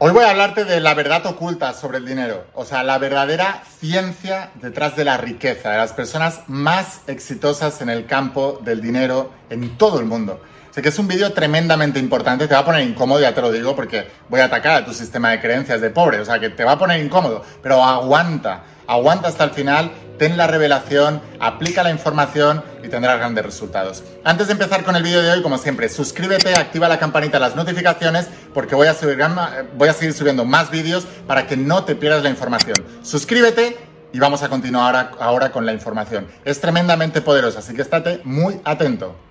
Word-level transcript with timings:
Hoy 0.00 0.12
voy 0.12 0.22
a 0.22 0.30
hablarte 0.30 0.64
de 0.64 0.78
la 0.78 0.94
verdad 0.94 1.26
oculta 1.26 1.74
sobre 1.74 1.98
el 1.98 2.06
dinero, 2.06 2.44
o 2.54 2.64
sea, 2.64 2.84
la 2.84 2.98
verdadera 2.98 3.64
ciencia 3.80 4.50
detrás 4.62 4.94
de 4.94 5.04
la 5.04 5.16
riqueza, 5.16 5.72
de 5.72 5.76
las 5.76 5.92
personas 5.92 6.42
más 6.46 7.00
exitosas 7.08 7.80
en 7.80 7.88
el 7.88 8.06
campo 8.06 8.60
del 8.62 8.80
dinero 8.80 9.32
en 9.50 9.76
todo 9.76 9.98
el 9.98 10.06
mundo. 10.06 10.40
Sé 10.70 10.82
que 10.82 10.90
es 10.90 10.98
un 11.00 11.08
vídeo 11.08 11.32
tremendamente 11.32 11.98
importante, 11.98 12.46
te 12.46 12.54
va 12.54 12.60
a 12.60 12.64
poner 12.64 12.88
incómodo, 12.88 13.20
ya 13.20 13.34
te 13.34 13.42
lo 13.42 13.50
digo, 13.50 13.74
porque 13.74 14.06
voy 14.28 14.38
a 14.38 14.44
atacar 14.44 14.76
a 14.76 14.84
tu 14.84 14.94
sistema 14.94 15.30
de 15.30 15.40
creencias 15.40 15.80
de 15.80 15.90
pobre, 15.90 16.20
o 16.20 16.24
sea, 16.24 16.38
que 16.38 16.50
te 16.50 16.62
va 16.62 16.72
a 16.72 16.78
poner 16.78 17.04
incómodo, 17.04 17.44
pero 17.60 17.82
aguanta, 17.82 18.62
aguanta 18.88 19.28
hasta 19.28 19.44
el 19.44 19.50
final 19.50 19.92
ten 20.18 20.36
la 20.36 20.46
revelación, 20.46 21.22
aplica 21.40 21.82
la 21.82 21.90
información 21.90 22.62
y 22.82 22.88
tendrás 22.88 23.18
grandes 23.18 23.44
resultados. 23.44 24.02
Antes 24.24 24.48
de 24.48 24.54
empezar 24.54 24.84
con 24.84 24.96
el 24.96 25.02
vídeo 25.02 25.22
de 25.22 25.30
hoy, 25.30 25.42
como 25.42 25.56
siempre, 25.58 25.88
suscríbete, 25.88 26.52
activa 26.54 26.88
la 26.88 26.98
campanita 26.98 27.38
las 27.38 27.56
notificaciones 27.56 28.28
porque 28.52 28.74
voy 28.74 28.88
a, 28.88 28.94
subir, 28.94 29.18
voy 29.76 29.88
a 29.88 29.92
seguir 29.92 30.12
subiendo 30.12 30.44
más 30.44 30.70
vídeos 30.70 31.06
para 31.26 31.46
que 31.46 31.56
no 31.56 31.84
te 31.84 31.94
pierdas 31.94 32.22
la 32.22 32.30
información. 32.30 32.76
Suscríbete 33.02 33.76
y 34.12 34.18
vamos 34.18 34.42
a 34.42 34.48
continuar 34.48 34.96
ahora, 34.96 35.10
ahora 35.20 35.52
con 35.52 35.64
la 35.64 35.72
información. 35.72 36.26
Es 36.44 36.60
tremendamente 36.60 37.20
poderosa, 37.20 37.60
así 37.60 37.74
que 37.74 37.82
estate 37.82 38.20
muy 38.24 38.60
atento. 38.64 39.27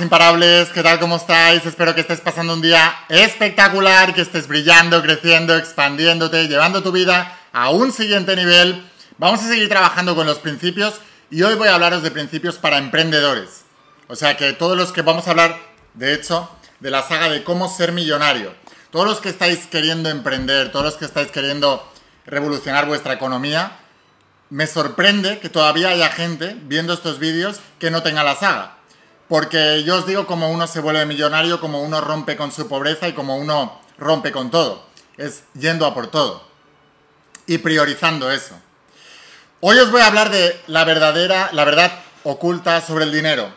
Imparables, 0.00 0.70
¿qué 0.70 0.82
tal? 0.82 0.98
¿Cómo 0.98 1.16
estáis? 1.16 1.64
Espero 1.66 1.94
que 1.94 2.00
estés 2.00 2.20
pasando 2.20 2.54
un 2.54 2.62
día 2.62 2.94
espectacular, 3.08 4.14
que 4.14 4.22
estés 4.22 4.48
brillando, 4.48 5.02
creciendo, 5.02 5.56
expandiéndote, 5.56 6.48
llevando 6.48 6.82
tu 6.82 6.90
vida 6.90 7.38
a 7.52 7.70
un 7.70 7.92
siguiente 7.92 8.34
nivel. 8.34 8.84
Vamos 9.18 9.40
a 9.42 9.48
seguir 9.48 9.68
trabajando 9.68 10.14
con 10.16 10.26
los 10.26 10.38
principios 10.38 10.94
y 11.30 11.42
hoy 11.42 11.54
voy 11.54 11.68
a 11.68 11.74
hablaros 11.74 12.02
de 12.02 12.10
principios 12.10 12.56
para 12.56 12.78
emprendedores. 12.78 13.64
O 14.08 14.16
sea 14.16 14.36
que 14.36 14.52
todos 14.52 14.76
los 14.76 14.90
que 14.90 15.02
vamos 15.02 15.28
a 15.28 15.30
hablar, 15.30 15.58
de 15.94 16.14
hecho, 16.14 16.50
de 16.80 16.90
la 16.90 17.02
saga 17.02 17.28
de 17.28 17.44
cómo 17.44 17.68
ser 17.68 17.92
millonario. 17.92 18.54
Todos 18.90 19.06
los 19.06 19.20
que 19.20 19.28
estáis 19.28 19.66
queriendo 19.66 20.08
emprender, 20.08 20.72
todos 20.72 20.84
los 20.84 20.94
que 20.94 21.04
estáis 21.04 21.30
queriendo 21.30 21.86
revolucionar 22.26 22.86
vuestra 22.86 23.14
economía, 23.14 23.78
me 24.50 24.66
sorprende 24.66 25.38
que 25.38 25.48
todavía 25.48 25.90
haya 25.90 26.08
gente 26.10 26.56
viendo 26.62 26.94
estos 26.94 27.18
vídeos 27.18 27.60
que 27.78 27.90
no 27.90 28.02
tenga 28.02 28.24
la 28.24 28.34
saga. 28.34 28.78
Porque 29.28 29.82
yo 29.84 29.96
os 29.96 30.06
digo 30.06 30.26
como 30.26 30.50
uno 30.50 30.66
se 30.66 30.80
vuelve 30.80 31.06
millonario, 31.06 31.60
como 31.60 31.82
uno 31.82 32.00
rompe 32.00 32.36
con 32.36 32.52
su 32.52 32.68
pobreza 32.68 33.08
y 33.08 33.12
como 33.12 33.36
uno 33.36 33.80
rompe 33.98 34.32
con 34.32 34.50
todo. 34.50 34.86
Es 35.16 35.44
yendo 35.54 35.86
a 35.86 35.94
por 35.94 36.08
todo. 36.08 36.44
Y 37.46 37.58
priorizando 37.58 38.30
eso. 38.30 38.54
Hoy 39.60 39.78
os 39.78 39.90
voy 39.90 40.02
a 40.02 40.06
hablar 40.06 40.30
de 40.30 40.60
la 40.66 40.84
verdadera, 40.84 41.48
la 41.52 41.64
verdad 41.64 41.90
oculta 42.22 42.80
sobre 42.80 43.04
el 43.04 43.12
dinero. 43.12 43.50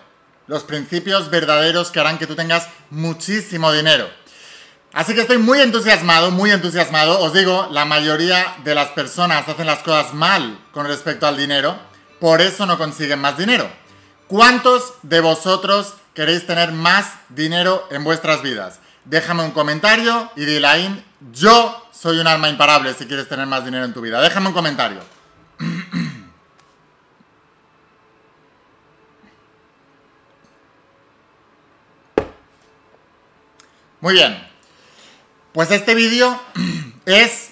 Los 0.48 0.64
principios 0.64 1.30
verdaderos 1.30 1.92
que 1.92 2.00
harán 2.00 2.18
que 2.18 2.28
tú 2.28 2.36
tengas 2.36 2.68
muchísimo 2.90 3.74
dinero. 3.74 4.10
Así 4.94 5.14
que 5.14 5.22
estoy 5.22 5.38
muy 5.38 5.60
entusiasmado, 5.60 6.32
muy 6.32 6.52
entusiasmado. 6.52 7.20
Os 7.20 7.34
digo, 7.34 7.68
la 7.72 7.84
mayoría 7.84 8.56
de 8.64 8.74
las 8.74 8.90
personas 8.90 9.48
hacen 9.48 9.68
las 9.68 9.80
cosas 9.80 10.14
mal 10.14 10.60
con 10.72 10.88
respecto 10.88 11.28
al 11.28 11.36
dinero, 11.36 11.78
por 12.20 12.42
eso 12.42 12.66
no 12.66 12.78
consiguen 12.78 13.20
más 13.20 13.38
dinero. 13.38 13.70
¿Cuántos 14.28 14.94
de 15.04 15.22
vosotros 15.22 15.94
queréis 16.14 16.46
tener 16.46 16.74
más 16.74 17.14
dinero 17.30 17.88
en 17.92 18.04
vuestras 18.04 18.42
vidas? 18.42 18.80
Déjame 19.06 19.44
un 19.44 19.52
comentario 19.52 20.30
y 20.36 20.44
dile 20.44 20.68
ahí, 20.68 21.06
yo 21.32 21.88
soy 21.94 22.20
un 22.20 22.28
alma 22.28 22.50
imparable 22.50 22.94
si 22.94 23.06
quieres 23.06 23.30
tener 23.30 23.48
más 23.48 23.64
dinero 23.64 23.86
en 23.86 23.94
tu 23.94 24.02
vida. 24.02 24.20
Déjame 24.20 24.50
un 24.50 24.54
comentario. 24.54 25.00
Muy 34.02 34.14
bien. 34.14 34.46
Pues 35.54 35.72
este 35.72 35.96
vídeo 35.96 36.38
es 37.06 37.52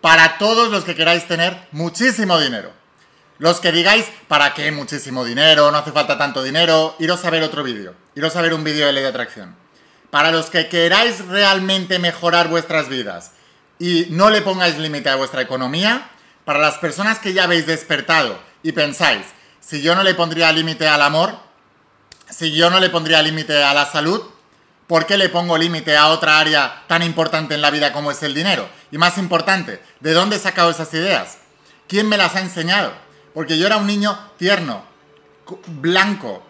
para 0.00 0.36
todos 0.38 0.72
los 0.72 0.82
que 0.82 0.96
queráis 0.96 1.28
tener 1.28 1.68
muchísimo 1.70 2.40
dinero. 2.40 2.81
Los 3.42 3.58
que 3.58 3.72
digáis, 3.72 4.06
¿para 4.28 4.54
qué 4.54 4.70
muchísimo 4.70 5.24
dinero? 5.24 5.72
No 5.72 5.78
hace 5.78 5.90
falta 5.90 6.16
tanto 6.16 6.44
dinero. 6.44 6.94
Iros 7.00 7.24
a 7.24 7.30
ver 7.30 7.42
otro 7.42 7.64
vídeo. 7.64 7.92
Iros 8.14 8.36
a 8.36 8.40
ver 8.40 8.54
un 8.54 8.62
vídeo 8.62 8.86
de 8.86 8.92
ley 8.92 9.02
de 9.02 9.08
atracción. 9.08 9.56
Para 10.10 10.30
los 10.30 10.48
que 10.48 10.68
queráis 10.68 11.26
realmente 11.26 11.98
mejorar 11.98 12.46
vuestras 12.46 12.88
vidas 12.88 13.32
y 13.80 14.06
no 14.10 14.30
le 14.30 14.42
pongáis 14.42 14.78
límite 14.78 15.08
a 15.08 15.16
vuestra 15.16 15.42
economía, 15.42 16.08
para 16.44 16.60
las 16.60 16.78
personas 16.78 17.18
que 17.18 17.32
ya 17.32 17.42
habéis 17.42 17.66
despertado 17.66 18.38
y 18.62 18.70
pensáis, 18.70 19.26
si 19.58 19.82
yo 19.82 19.96
no 19.96 20.04
le 20.04 20.14
pondría 20.14 20.52
límite 20.52 20.86
al 20.86 21.02
amor, 21.02 21.36
si 22.30 22.52
yo 22.52 22.70
no 22.70 22.78
le 22.78 22.90
pondría 22.90 23.22
límite 23.22 23.60
a 23.60 23.74
la 23.74 23.86
salud, 23.86 24.22
¿por 24.86 25.04
qué 25.04 25.16
le 25.16 25.30
pongo 25.30 25.58
límite 25.58 25.96
a 25.96 26.10
otra 26.10 26.38
área 26.38 26.84
tan 26.86 27.02
importante 27.02 27.56
en 27.56 27.60
la 27.60 27.72
vida 27.72 27.92
como 27.92 28.12
es 28.12 28.22
el 28.22 28.34
dinero? 28.34 28.68
Y 28.92 28.98
más 28.98 29.18
importante, 29.18 29.82
¿de 29.98 30.12
dónde 30.12 30.36
he 30.36 30.38
sacado 30.38 30.70
esas 30.70 30.94
ideas? 30.94 31.38
¿Quién 31.88 32.08
me 32.08 32.16
las 32.16 32.36
ha 32.36 32.40
enseñado? 32.40 33.10
Porque 33.34 33.58
yo 33.58 33.66
era 33.66 33.76
un 33.76 33.86
niño 33.86 34.18
tierno, 34.36 34.84
blanco, 35.66 36.44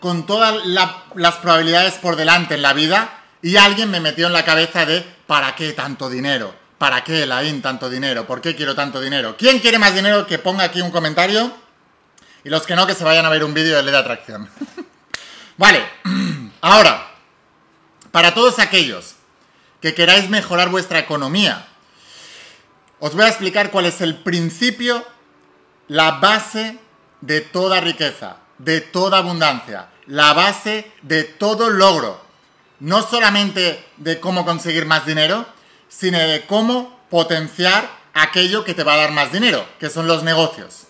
con 0.00 0.26
todas 0.26 0.64
las 0.66 1.34
probabilidades 1.36 1.94
por 1.94 2.16
delante 2.16 2.54
en 2.54 2.62
la 2.62 2.72
vida 2.72 3.20
y 3.42 3.56
alguien 3.56 3.90
me 3.90 4.00
metió 4.00 4.26
en 4.26 4.32
la 4.32 4.44
cabeza 4.44 4.86
de 4.86 5.04
¿para 5.26 5.54
qué 5.54 5.72
tanto 5.72 6.08
dinero? 6.10 6.54
¿Para 6.78 7.04
qué, 7.04 7.26
Laín, 7.26 7.60
tanto 7.60 7.90
dinero? 7.90 8.26
¿Por 8.26 8.40
qué 8.40 8.56
quiero 8.56 8.74
tanto 8.74 9.00
dinero? 9.00 9.36
¿Quién 9.38 9.58
quiere 9.58 9.78
más 9.78 9.94
dinero? 9.94 10.26
Que 10.26 10.38
ponga 10.38 10.64
aquí 10.64 10.80
un 10.80 10.90
comentario. 10.90 11.52
Y 12.42 12.48
los 12.48 12.62
que 12.62 12.74
no, 12.74 12.86
que 12.86 12.94
se 12.94 13.04
vayan 13.04 13.26
a 13.26 13.28
ver 13.28 13.44
un 13.44 13.52
vídeo 13.52 13.76
de 13.76 13.82
ley 13.82 13.92
de 13.92 13.98
atracción. 13.98 14.48
vale, 15.58 15.84
ahora, 16.62 17.06
para 18.10 18.32
todos 18.32 18.58
aquellos 18.58 19.16
que 19.82 19.94
queráis 19.94 20.30
mejorar 20.30 20.70
vuestra 20.70 20.98
economía, 20.98 21.66
os 22.98 23.14
voy 23.14 23.24
a 23.24 23.28
explicar 23.28 23.70
cuál 23.70 23.84
es 23.84 24.00
el 24.00 24.16
principio 24.16 25.06
la 25.90 26.12
base 26.12 26.78
de 27.20 27.40
toda 27.40 27.80
riqueza, 27.80 28.36
de 28.58 28.80
toda 28.80 29.18
abundancia, 29.18 29.88
la 30.06 30.32
base 30.34 30.88
de 31.02 31.24
todo 31.24 31.68
logro. 31.68 32.20
No 32.78 33.02
solamente 33.02 33.84
de 33.96 34.20
cómo 34.20 34.44
conseguir 34.44 34.86
más 34.86 35.04
dinero, 35.04 35.44
sino 35.88 36.16
de 36.16 36.46
cómo 36.46 37.00
potenciar 37.10 37.90
aquello 38.14 38.62
que 38.62 38.72
te 38.72 38.84
va 38.84 38.94
a 38.94 38.98
dar 38.98 39.10
más 39.10 39.32
dinero, 39.32 39.66
que 39.80 39.90
son 39.90 40.06
los 40.06 40.22
negocios. 40.22 40.84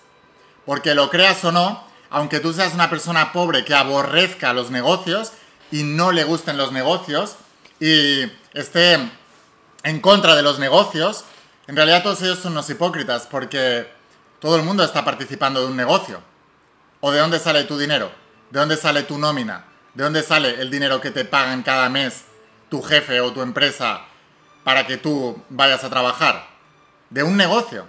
Porque 0.67 0.95
lo 0.95 1.09
creas 1.09 1.43
o 1.47 1.51
no, 1.51 1.83
aunque 2.11 2.41
tú 2.41 2.53
seas 2.53 2.75
una 2.75 2.91
persona 2.91 3.33
pobre 3.33 3.65
que 3.65 3.75
aborrezca 3.75 4.53
los 4.53 4.71
negocios 4.71 5.33
y 5.73 5.83
no 5.83 6.13
le 6.13 6.25
gusten 6.25 6.59
los 6.59 6.73
negocios 6.73 7.37
y 7.81 8.31
esté 8.53 8.99
en 9.83 10.01
contra 10.01 10.37
de 10.37 10.43
los 10.43 10.59
negocios, 10.59 11.25
en 11.69 11.77
realidad 11.77 12.03
todos 12.03 12.21
ellos 12.21 12.41
son 12.41 12.53
unos 12.53 12.69
hipócritas 12.69 13.27
porque 13.31 13.99
todo 14.41 14.57
el 14.57 14.63
mundo 14.63 14.83
está 14.83 15.05
participando 15.05 15.61
de 15.61 15.67
un 15.67 15.77
negocio. 15.77 16.21
¿O 17.01 17.13
de 17.13 17.21
dónde 17.21 17.39
sale 17.39 17.65
tu 17.65 17.79
dinero? 17.79 18.11
¿De 18.51 18.59
dónde 18.59 18.77
sale 18.77 19.03
tu 19.03 19.19
nómina? 19.19 19.67
¿De 19.95 20.03
dónde 20.03 20.23
sale 20.23 20.61
el 20.61 20.71
dinero 20.71 21.01
que 21.01 21.11
te 21.11 21.25
pagan 21.25 21.63
cada 21.63 21.89
mes 21.89 22.25
tu 22.71 22.83
jefe 22.83 23.21
o 23.21 23.33
tu 23.33 23.43
empresa 23.43 24.03
para 24.65 24.87
que 24.87 24.97
tú 24.97 25.43
vayas 25.51 25.85
a 25.85 25.91
trabajar? 25.91 26.49
De 27.11 27.23
un 27.23 27.37
negocio. 27.37 27.87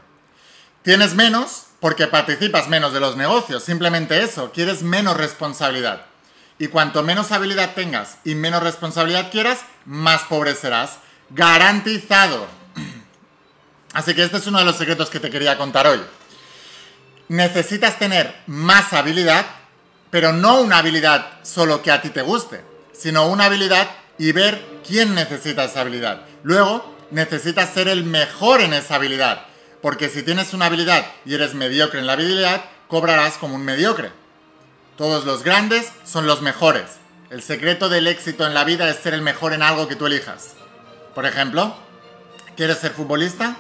Tienes 0.84 1.14
menos 1.14 1.68
porque 1.80 2.08
participas 2.08 2.68
menos 2.68 2.92
de 2.94 3.00
los 3.00 3.16
negocios. 3.16 3.64
Simplemente 3.64 4.22
eso. 4.22 4.52
Quieres 4.52 4.84
menos 4.84 5.18
responsabilidad. 5.18 6.06
Y 6.58 6.68
cuanto 6.68 7.02
menos 7.02 7.32
habilidad 7.32 7.74
tengas 7.76 8.18
y 8.24 8.36
menos 8.36 8.62
responsabilidad 8.62 9.32
quieras, 9.32 9.62
más 9.86 10.24
pobre 10.24 10.54
serás. 10.56 10.98
Garantizado. 11.30 12.46
Así 13.94 14.14
que 14.14 14.24
este 14.24 14.38
es 14.38 14.48
uno 14.48 14.60
de 14.60 14.66
los 14.66 14.78
secretos 14.78 15.10
que 15.10 15.20
te 15.20 15.30
quería 15.30 15.58
contar 15.58 15.88
hoy 15.88 16.02
necesitas 17.32 17.98
tener 17.98 18.36
más 18.46 18.92
habilidad, 18.92 19.46
pero 20.10 20.34
no 20.34 20.60
una 20.60 20.80
habilidad 20.80 21.26
solo 21.44 21.82
que 21.82 21.90
a 21.90 22.02
ti 22.02 22.10
te 22.10 22.24
guste, 22.24 22.60
sino 22.92 23.28
una 23.28 23.46
habilidad 23.46 23.90
y 24.18 24.34
ver 24.34 24.62
quién 24.86 25.16
necesita 25.16 25.64
esa 25.64 25.80
habilidad. 25.80 26.24
Luego, 26.44 26.94
necesitas 27.10 27.70
ser 27.70 27.88
el 27.88 28.04
mejor 28.04 28.60
en 28.60 28.74
esa 28.74 28.96
habilidad, 28.96 29.46
porque 29.82 30.10
si 30.10 30.24
tienes 30.24 30.54
una 30.54 30.66
habilidad 30.66 31.06
y 31.24 31.34
eres 31.34 31.54
mediocre 31.54 32.02
en 32.02 32.06
la 32.06 32.14
habilidad, 32.14 32.66
cobrarás 32.90 33.38
como 33.38 33.56
un 33.56 33.64
mediocre. 33.64 34.12
Todos 34.98 35.24
los 35.24 35.44
grandes 35.44 35.90
son 36.04 36.28
los 36.28 36.42
mejores. 36.42 36.98
El 37.30 37.42
secreto 37.42 37.88
del 37.88 38.08
éxito 38.08 38.46
en 38.46 38.54
la 38.54 38.66
vida 38.66 38.90
es 38.90 38.98
ser 38.98 39.14
el 39.14 39.22
mejor 39.22 39.54
en 39.54 39.64
algo 39.64 39.88
que 39.88 39.96
tú 39.96 40.06
elijas. 40.06 40.56
Por 41.16 41.26
ejemplo, 41.26 41.78
¿quieres 42.58 42.80
ser 42.80 42.92
futbolista? 42.92 43.56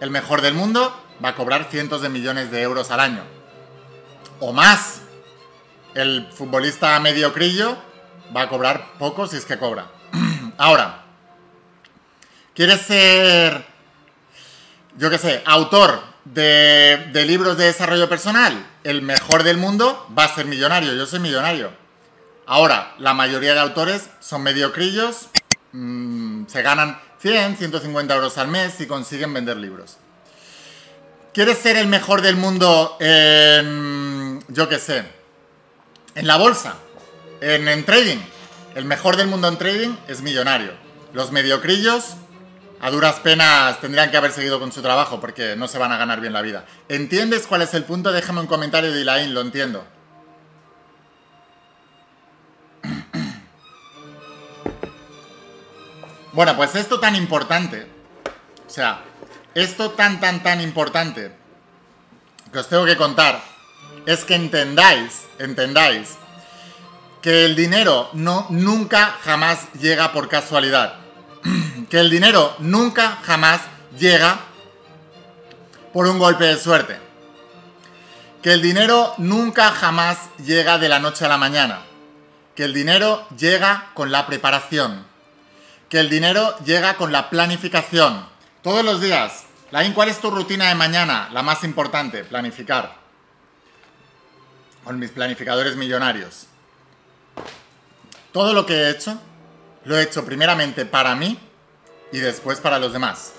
¿El 0.00 0.08
mejor 0.08 0.40
del 0.40 0.54
mundo? 0.54 0.98
Va 1.22 1.30
a 1.30 1.34
cobrar 1.34 1.68
cientos 1.70 2.02
de 2.02 2.08
millones 2.08 2.50
de 2.50 2.62
euros 2.62 2.90
al 2.90 3.00
año. 3.00 3.22
o 4.40 4.52
más. 4.52 5.02
El 5.94 6.26
futbolista 6.32 6.98
mediocrillo 6.98 7.76
va 8.34 8.42
a 8.42 8.48
cobrar 8.48 8.94
poco 8.98 9.26
si 9.26 9.36
es 9.36 9.44
que 9.44 9.58
cobra. 9.58 9.86
Ahora, 10.58 11.02
¿quieres 12.54 12.80
ser, 12.80 13.64
yo 14.96 15.10
qué 15.10 15.18
sé, 15.18 15.42
autor 15.44 16.02
de, 16.24 17.10
libros 17.26 17.56
de 17.56 17.66
desarrollo 17.66 18.08
personal? 18.08 18.66
El 18.84 19.02
mejor 19.02 19.42
del 19.42 19.58
mundo 19.58 20.06
va 20.16 20.24
a 20.24 20.34
ser 20.34 20.46
millonario. 20.46 20.94
Yo 20.94 21.06
soy 21.06 21.20
millonario. 21.20 21.70
Ahora, 22.46 22.94
la 22.98 23.14
mayoría 23.14 23.54
de 23.54 23.60
autores 23.60 24.10
son 24.20 24.42
mediocrillos, 24.42 25.28
mm, 25.72 26.46
se 26.46 26.62
ganan 26.62 27.00
100, 27.20 27.56
150 27.56 28.14
euros 28.14 28.36
al 28.38 28.48
mes 28.48 28.80
y 28.80 28.86
consiguen 28.86 29.32
vender 29.32 29.56
libros. 29.56 29.98
¿Quieres 31.34 31.58
ser 31.58 31.76
el 31.78 31.86
mejor 31.86 32.20
del 32.20 32.36
mundo 32.36 32.98
en, 33.00 34.44
yo 34.48 34.68
qué 34.68 34.78
sé, 34.78 35.02
en 36.14 36.26
la 36.26 36.36
bolsa, 36.36 36.74
en, 37.40 37.84
trading? 37.86 38.18
El 38.74 38.84
mejor 38.84 39.16
del 39.16 39.28
mundo 39.28 39.48
en 39.48 39.56
trading 39.56 39.96
es 40.08 40.20
millonario. 40.20 40.72
Los 41.14 41.32
mediocrillos, 41.32 42.16
a 42.82 42.90
duras 42.90 43.20
penas, 43.20 43.80
tendrían 43.80 44.10
que 44.10 44.18
haber 44.18 44.32
seguido 44.32 44.60
con 44.60 44.72
su 44.72 44.82
trabajo 44.82 45.20
porque 45.20 45.56
no 45.56 45.68
se 45.68 45.78
van 45.78 45.90
a 45.92 45.96
ganar 45.96 46.20
bien 46.20 46.34
la 46.34 46.42
vida. 46.42 46.66
¿Entiendes 46.90 47.46
cuál 47.46 47.62
es 47.62 47.72
el 47.72 47.84
punto? 47.84 48.12
Déjame 48.12 48.40
un 48.40 48.46
comentario 48.46 48.92
de 48.92 49.00
Ilaín, 49.00 49.32
lo 49.32 49.40
entiendo. 49.40 49.86
Bueno, 56.34 56.56
pues 56.56 56.74
esto 56.76 56.98
tan 56.98 57.14
importante, 57.14 57.86
o 58.66 58.70
sea, 58.70 59.02
esto 59.54 59.90
tan, 59.90 60.20
tan, 60.20 60.42
tan 60.42 60.60
importante 60.60 61.32
que 62.52 62.58
os 62.58 62.68
tengo 62.68 62.84
que 62.84 62.96
contar 62.96 63.42
es 64.06 64.24
que 64.24 64.34
entendáis, 64.34 65.22
entendáis 65.38 66.16
que 67.20 67.44
el 67.44 67.54
dinero 67.54 68.10
no, 68.14 68.46
nunca 68.50 69.18
jamás 69.22 69.72
llega 69.74 70.12
por 70.12 70.28
casualidad. 70.28 70.94
que 71.90 72.00
el 72.00 72.10
dinero 72.10 72.56
nunca 72.58 73.18
jamás 73.22 73.60
llega 73.98 74.40
por 75.92 76.06
un 76.06 76.18
golpe 76.18 76.44
de 76.44 76.58
suerte. 76.58 76.98
Que 78.42 78.52
el 78.52 78.62
dinero 78.62 79.14
nunca 79.18 79.70
jamás 79.70 80.18
llega 80.44 80.78
de 80.78 80.88
la 80.88 80.98
noche 80.98 81.24
a 81.24 81.28
la 81.28 81.38
mañana. 81.38 81.82
Que 82.56 82.64
el 82.64 82.74
dinero 82.74 83.26
llega 83.36 83.90
con 83.94 84.10
la 84.10 84.26
preparación 84.26 85.12
que 85.92 86.00
el 86.00 86.08
dinero 86.08 86.56
llega 86.64 86.96
con 86.96 87.12
la 87.12 87.28
planificación. 87.28 88.24
Todos 88.62 88.84
los 88.84 89.00
días. 89.00 89.44
Lain, 89.72 89.92
¿cuál 89.92 90.08
es 90.08 90.20
tu 90.20 90.30
rutina 90.30 90.68
de 90.68 90.76
mañana? 90.76 91.28
La 91.32 91.42
más 91.42 91.64
importante, 91.64 92.22
planificar. 92.22 92.94
Con 94.84 95.00
mis 95.00 95.10
planificadores 95.10 95.74
millonarios. 95.74 96.46
Todo 98.32 98.52
lo 98.52 98.64
que 98.64 98.74
he 98.74 98.90
hecho, 98.90 99.18
lo 99.84 99.98
he 99.98 100.02
hecho 100.02 100.24
primeramente 100.24 100.86
para 100.86 101.16
mí 101.16 101.38
y 102.12 102.18
después 102.18 102.60
para 102.60 102.78
los 102.78 102.92
demás. 102.92 103.32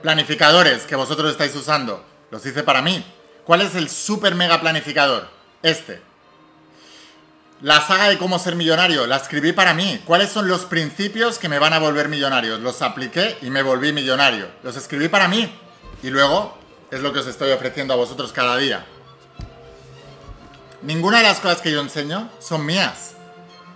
Planificadores 0.00 0.84
que 0.84 0.96
vosotros 0.96 1.30
estáis 1.30 1.54
usando, 1.54 2.02
los 2.30 2.44
hice 2.46 2.62
para 2.62 2.80
mí. 2.80 3.04
¿Cuál 3.44 3.60
es 3.60 3.74
el 3.74 3.90
super 3.90 4.34
mega 4.34 4.60
planificador? 4.60 5.28
Este. 5.62 6.13
La 7.60 7.80
saga 7.80 8.08
de 8.08 8.18
cómo 8.18 8.38
ser 8.38 8.56
millonario, 8.56 9.06
la 9.06 9.16
escribí 9.16 9.52
para 9.52 9.74
mí. 9.74 10.02
¿Cuáles 10.04 10.30
son 10.30 10.48
los 10.48 10.66
principios 10.66 11.38
que 11.38 11.48
me 11.48 11.58
van 11.58 11.72
a 11.72 11.78
volver 11.78 12.08
millonario? 12.08 12.58
Los 12.58 12.82
apliqué 12.82 13.38
y 13.42 13.50
me 13.50 13.62
volví 13.62 13.92
millonario. 13.92 14.48
Los 14.62 14.76
escribí 14.76 15.08
para 15.08 15.28
mí. 15.28 15.52
Y 16.02 16.10
luego 16.10 16.58
es 16.90 17.00
lo 17.00 17.12
que 17.12 17.20
os 17.20 17.26
estoy 17.26 17.52
ofreciendo 17.52 17.94
a 17.94 17.96
vosotros 17.96 18.32
cada 18.32 18.56
día. 18.56 18.84
Ninguna 20.82 21.18
de 21.18 21.24
las 21.24 21.40
cosas 21.40 21.62
que 21.62 21.70
yo 21.70 21.80
enseño 21.80 22.28
son 22.40 22.66
mías. 22.66 23.14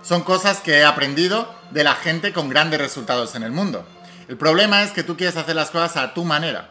Son 0.03 0.23
cosas 0.23 0.59
que 0.59 0.79
he 0.79 0.85
aprendido 0.85 1.53
de 1.71 1.83
la 1.83 1.95
gente 1.95 2.33
con 2.33 2.49
grandes 2.49 2.79
resultados 2.79 3.33
en 3.35 3.43
el 3.43 3.51
mundo. 3.51 3.85
El 4.27 4.37
problema 4.37 4.83
es 4.83 4.91
que 4.91 5.03
tú 5.03 5.17
quieres 5.17 5.37
hacer 5.37 5.55
las 5.55 5.71
cosas 5.71 5.97
a 5.97 6.13
tu 6.13 6.23
manera. 6.23 6.69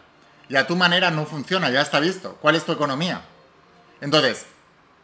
Y 0.48 0.56
a 0.56 0.66
tu 0.66 0.76
manera 0.76 1.10
no 1.10 1.26
funciona, 1.26 1.70
ya 1.70 1.80
está 1.80 2.00
visto. 2.00 2.36
¿Cuál 2.40 2.54
es 2.54 2.64
tu 2.64 2.72
economía? 2.72 3.22
Entonces, 4.00 4.46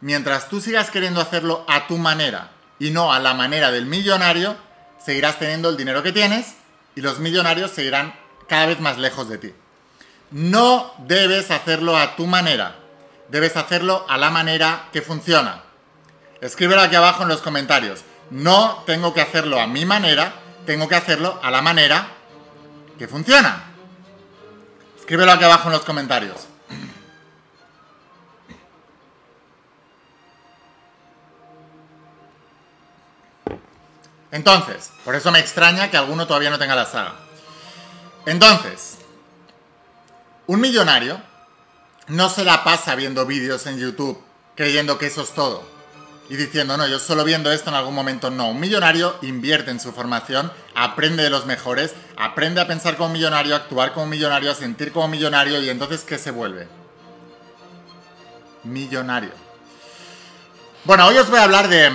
mientras 0.01 0.49
tú 0.49 0.61
sigas 0.61 0.91
queriendo 0.91 1.21
hacerlo 1.21 1.65
a 1.67 1.87
tu 1.87 1.97
manera 1.97 2.51
y 2.79 2.91
no 2.91 3.13
a 3.13 3.19
la 3.19 3.33
manera 3.33 3.71
del 3.71 3.85
millonario, 3.85 4.55
seguirás 5.03 5.39
teniendo 5.39 5.69
el 5.69 5.77
dinero 5.77 6.03
que 6.03 6.11
tienes 6.11 6.55
y 6.95 7.01
los 7.01 7.19
millonarios 7.19 7.71
seguirán 7.71 8.15
cada 8.47 8.65
vez 8.65 8.79
más 8.79 8.97
lejos 8.97 9.29
de 9.29 9.37
ti. 9.37 9.53
No 10.31 10.93
debes 10.99 11.51
hacerlo 11.51 11.97
a 11.97 12.15
tu 12.15 12.25
manera, 12.27 12.75
debes 13.29 13.55
hacerlo 13.57 14.05
a 14.09 14.17
la 14.17 14.29
manera 14.29 14.89
que 14.91 15.01
funciona. 15.01 15.63
Escríbelo 16.41 16.81
aquí 16.81 16.95
abajo 16.95 17.23
en 17.23 17.29
los 17.29 17.41
comentarios. 17.41 18.01
No 18.29 18.83
tengo 18.85 19.13
que 19.13 19.21
hacerlo 19.21 19.59
a 19.59 19.67
mi 19.67 19.85
manera, 19.85 20.33
tengo 20.65 20.87
que 20.87 20.95
hacerlo 20.95 21.39
a 21.43 21.51
la 21.51 21.61
manera 21.61 22.07
que 22.97 23.07
funciona. 23.07 23.63
Escríbelo 24.99 25.31
aquí 25.31 25.43
abajo 25.43 25.69
en 25.69 25.73
los 25.73 25.83
comentarios. 25.83 26.47
Entonces, 34.35 34.91
por 35.05 35.15
eso 35.15 35.31
me 35.31 35.39
extraña 35.39 35.89
que 35.89 35.95
alguno 35.95 36.27
todavía 36.27 36.49
no 36.49 36.59
tenga 36.59 36.75
la 36.75 36.85
saga. 36.85 37.15
Entonces, 38.25 38.97
un 40.45 40.59
millonario 40.59 41.21
no 42.07 42.27
se 42.27 42.43
la 42.43 42.65
pasa 42.65 42.95
viendo 42.95 43.25
vídeos 43.25 43.65
en 43.65 43.79
YouTube 43.79 44.21
creyendo 44.53 44.97
que 44.97 45.05
eso 45.05 45.21
es 45.21 45.31
todo 45.31 45.63
y 46.27 46.35
diciendo, 46.35 46.75
no, 46.75 46.85
yo 46.85 46.99
solo 46.99 47.23
viendo 47.23 47.49
esto 47.49 47.69
en 47.69 47.77
algún 47.77 47.95
momento. 47.95 48.29
No, 48.29 48.49
un 48.49 48.59
millonario 48.59 49.15
invierte 49.21 49.71
en 49.71 49.79
su 49.79 49.93
formación, 49.93 50.51
aprende 50.75 51.23
de 51.23 51.29
los 51.29 51.45
mejores, 51.45 51.93
aprende 52.17 52.59
a 52.59 52.67
pensar 52.67 52.97
como 52.97 53.13
millonario, 53.13 53.53
a 53.53 53.59
actuar 53.59 53.93
como 53.93 54.07
millonario, 54.07 54.51
a 54.51 54.55
sentir 54.55 54.91
como 54.91 55.07
millonario 55.07 55.61
y 55.61 55.69
entonces, 55.69 56.01
¿qué 56.01 56.17
se 56.17 56.31
vuelve? 56.31 56.67
Millonario. 58.65 59.31
Bueno, 60.83 61.07
hoy 61.07 61.17
os 61.19 61.29
voy 61.29 61.39
a 61.39 61.43
hablar 61.43 61.69
de 61.69 61.89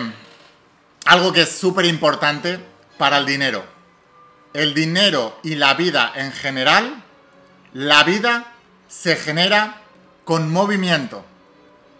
algo 1.10 1.32
que 1.32 1.42
es 1.42 1.50
súper 1.50 1.86
importante 1.86 2.60
para 2.96 3.18
el 3.18 3.26
dinero. 3.26 3.64
El 4.52 4.74
dinero 4.74 5.40
y 5.42 5.56
la 5.56 5.74
vida 5.74 6.12
en 6.14 6.30
general, 6.30 7.02
la 7.72 8.04
vida 8.04 8.52
se 8.86 9.16
genera 9.16 9.80
con 10.24 10.52
movimiento. 10.52 11.24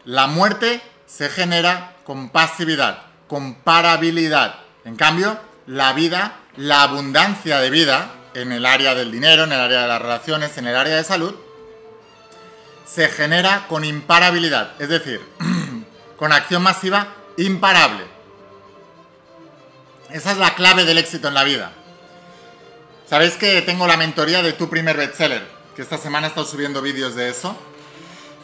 La 0.05 0.29
muerte 0.29 0.81
se 1.07 1.29
genera 1.29 1.97
con 2.05 2.29
pasividad, 2.29 3.03
con 3.27 3.55
parabilidad. 3.55 4.61
En 4.85 4.95
cambio, 4.95 5.41
la 5.67 5.93
vida, 5.93 6.37
la 6.57 6.83
abundancia 6.83 7.59
de 7.59 7.71
vida 7.71 8.13
en 8.35 8.53
el 8.53 8.65
área 8.65 8.95
del 8.95 9.11
dinero, 9.11 9.43
en 9.43 9.51
el 9.51 9.61
área 9.61 9.83
de 9.83 9.89
las 9.89 10.03
relaciones, 10.03 10.57
en 10.57 10.69
el 10.69 10.77
área 10.77 10.95
de 10.95 11.03
salud, 11.03 11.35
se 12.87 13.09
genera 13.09 13.67
con 13.67 13.85
imparabilidad, 13.85 14.81
es 14.81 14.89
decir, 14.89 15.21
con 16.17 16.33
acción 16.33 16.63
masiva 16.63 17.09
imparable. 17.39 18.20
Esa 20.13 20.33
es 20.33 20.39
la 20.39 20.55
clave 20.57 20.85
del 20.85 20.99
éxito 20.99 21.29
en 21.29 21.35
la 21.35 21.45
vida. 21.45 21.73
Sabéis 23.09 23.35
que 23.35 23.63
tengo 23.63 23.87
la 23.87 23.97
mentoría 23.97 24.43
de 24.43 24.53
tu 24.53 24.69
primer 24.69 24.97
bestseller, 24.97 25.47
que 25.77 25.83
esta 25.83 25.99
semana 25.99 26.27
he 26.27 26.31
estado 26.31 26.47
subiendo 26.47 26.83
vídeos 26.83 27.15
de 27.15 27.29
eso, 27.29 27.57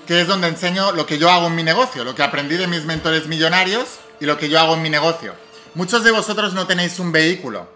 que 0.07 0.21
es 0.21 0.29
donde 0.29 0.47
enseño 0.47 0.93
lo 0.93 1.07
que 1.07 1.19
yo 1.19 1.29
hago 1.29 1.49
en 1.49 1.57
mi 1.57 1.65
negocio, 1.65 2.05
lo 2.05 2.15
que 2.15 2.23
aprendí 2.23 2.57
de 2.57 2.69
mis 2.69 2.85
mentores 2.85 3.27
millonarios 3.27 3.99
y 4.21 4.27
lo 4.27 4.39
que 4.39 4.49
yo 4.49 4.61
hago 4.61 4.75
en 4.75 4.83
mi 4.83 4.91
negocio. 4.91 5.35
Muchos 5.75 6.05
de 6.05 6.13
vosotros 6.13 6.55
no 6.55 6.69
tenéis 6.69 7.01
un 7.01 7.11
vehículo. 7.11 7.69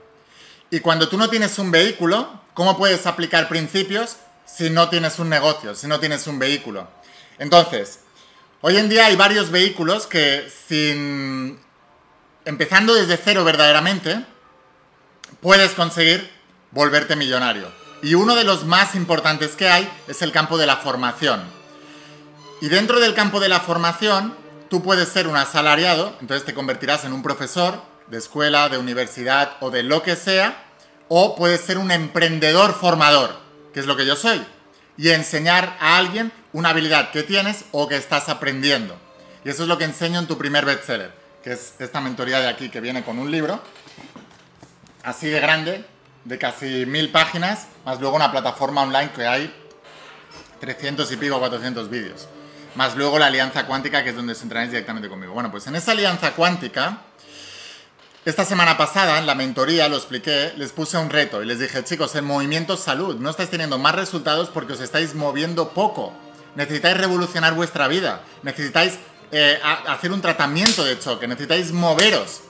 Y 0.70 0.78
cuando 0.80 1.09
tú 1.09 1.18
no 1.18 1.28
tienes 1.28 1.59
un 1.59 1.73
vehículo, 1.73 2.40
¿cómo 2.54 2.78
puedes 2.78 3.06
aplicar 3.06 3.49
principios 3.49 4.16
si 4.47 4.70
no 4.70 4.88
tienes 4.88 5.18
un 5.18 5.28
negocio, 5.28 5.75
si 5.75 5.88
no 5.88 5.99
tienes 5.99 6.28
un 6.28 6.38
vehículo? 6.38 6.88
Entonces, 7.38 8.00
hoy 8.61 8.76
en 8.76 8.88
día 8.88 9.06
hay 9.06 9.16
varios 9.16 9.50
vehículos 9.50 10.06
que 10.06 10.49
sin 10.68 11.59
empezando 12.44 12.94
desde 12.94 13.16
cero 13.16 13.44
verdaderamente, 13.44 14.25
puedes 15.40 15.73
conseguir 15.73 16.30
volverte 16.70 17.16
millonario. 17.16 17.70
Y 18.02 18.14
uno 18.14 18.35
de 18.35 18.44
los 18.44 18.64
más 18.64 18.94
importantes 18.94 19.56
que 19.56 19.68
hay 19.68 19.90
es 20.09 20.23
el 20.23 20.32
campo 20.32 20.56
de 20.56 20.66
la 20.66 20.76
formación. 20.76 21.42
Y 22.61 22.68
dentro 22.68 23.00
del 23.00 23.14
campo 23.14 23.40
de 23.40 23.49
la 23.49 23.61
formación, 23.61 24.35
tú 24.68 24.82
puedes 24.82 25.09
ser 25.09 25.26
un 25.26 25.37
asalariado, 25.37 26.16
entonces 26.20 26.47
te 26.47 26.54
convertirás 26.54 27.04
en 27.04 27.12
un 27.12 27.23
profesor 27.23 27.82
de 28.09 28.18
escuela, 28.18 28.68
de 28.68 28.78
universidad 28.78 29.56
o 29.61 29.70
de 29.70 29.82
lo 29.82 30.02
que 30.02 30.16
sea, 30.16 30.64
o 31.09 31.37
puedes 31.37 31.61
ser 31.61 31.78
un 31.78 31.90
emprendedor 31.90 32.75
formador, 32.75 33.38
que 33.73 33.80
es 33.80 33.87
lo 33.87 33.97
que 33.97 34.06
yo 34.06 34.16
soy, 34.16 34.44
y 34.97 35.11
enseñar 35.11 35.76
a 35.80 35.97
alguien 35.97 36.32
una 36.52 36.70
habilidad 36.70 37.11
que 37.11 37.23
tienes 37.23 37.64
o 37.73 37.88
que 37.88 37.97
estás 37.97 38.28
aprendiendo. 38.28 38.97
Y 39.44 39.50
eso 39.50 39.62
es 39.62 39.68
lo 39.68 39.78
que 39.78 39.85
enseño 39.85 40.18
en 40.18 40.26
tu 40.26 40.37
primer 40.37 40.64
bestseller 40.64 41.19
que 41.42 41.52
es 41.52 41.75
esta 41.78 42.00
mentoría 42.00 42.40
de 42.40 42.49
aquí 42.49 42.68
que 42.68 42.80
viene 42.80 43.02
con 43.02 43.18
un 43.18 43.30
libro, 43.30 43.61
así 45.02 45.28
de 45.28 45.40
grande, 45.40 45.85
de 46.25 46.38
casi 46.38 46.85
mil 46.87 47.11
páginas, 47.11 47.66
más 47.85 48.00
luego 48.00 48.16
una 48.16 48.30
plataforma 48.30 48.82
online 48.82 49.11
que 49.12 49.26
hay 49.26 49.54
300 50.61 51.11
y 51.11 51.16
pico, 51.16 51.38
400 51.38 51.88
vídeos. 51.88 52.28
más 52.75 52.94
luego 52.94 53.18
la 53.18 53.26
alianza 53.26 53.66
cuántica, 53.66 54.04
que 54.04 54.11
es 54.11 54.16
donde 54.16 54.32
os 54.32 54.42
entrenáis 54.42 54.70
directamente 54.70 55.09
conmigo. 55.09 55.32
Bueno, 55.32 55.50
pues 55.50 55.66
en 55.66 55.75
esa 55.75 55.92
alianza 55.92 56.32
cuántica, 56.32 56.99
esta 58.25 58.44
semana 58.44 58.76
pasada, 58.76 59.18
en 59.18 59.26
la 59.26 59.35
mentoría, 59.35 59.88
lo 59.88 59.97
expliqué, 59.97 60.52
les 60.56 60.73
puse 60.73 60.99
un 60.99 61.11
reto 61.11 61.42
y 61.42 61.47
les 61.47 61.59
dije, 61.59 61.82
chicos, 61.82 62.14
el 62.14 62.23
movimiento 62.23 62.76
salud, 62.76 63.16
no 63.16 63.30
estáis 63.30 63.50
teniendo 63.50 63.78
más 63.78 63.94
resultados 63.94 64.50
porque 64.50 64.75
os 64.75 64.80
estáis 64.80 65.14
moviendo 65.14 65.70
poco. 65.70 66.12
Necesitáis 66.54 66.97
revolucionar 66.97 67.54
vuestra 67.54 67.88
vida, 67.88 68.23
necesitáis 68.42 68.99
eh, 69.32 69.60
hacer 69.62 70.12
un 70.12 70.20
tratamiento 70.20 70.84
de 70.84 70.99
choque, 70.99 71.28
necesitáis 71.28 71.72
moveros. 71.72 72.40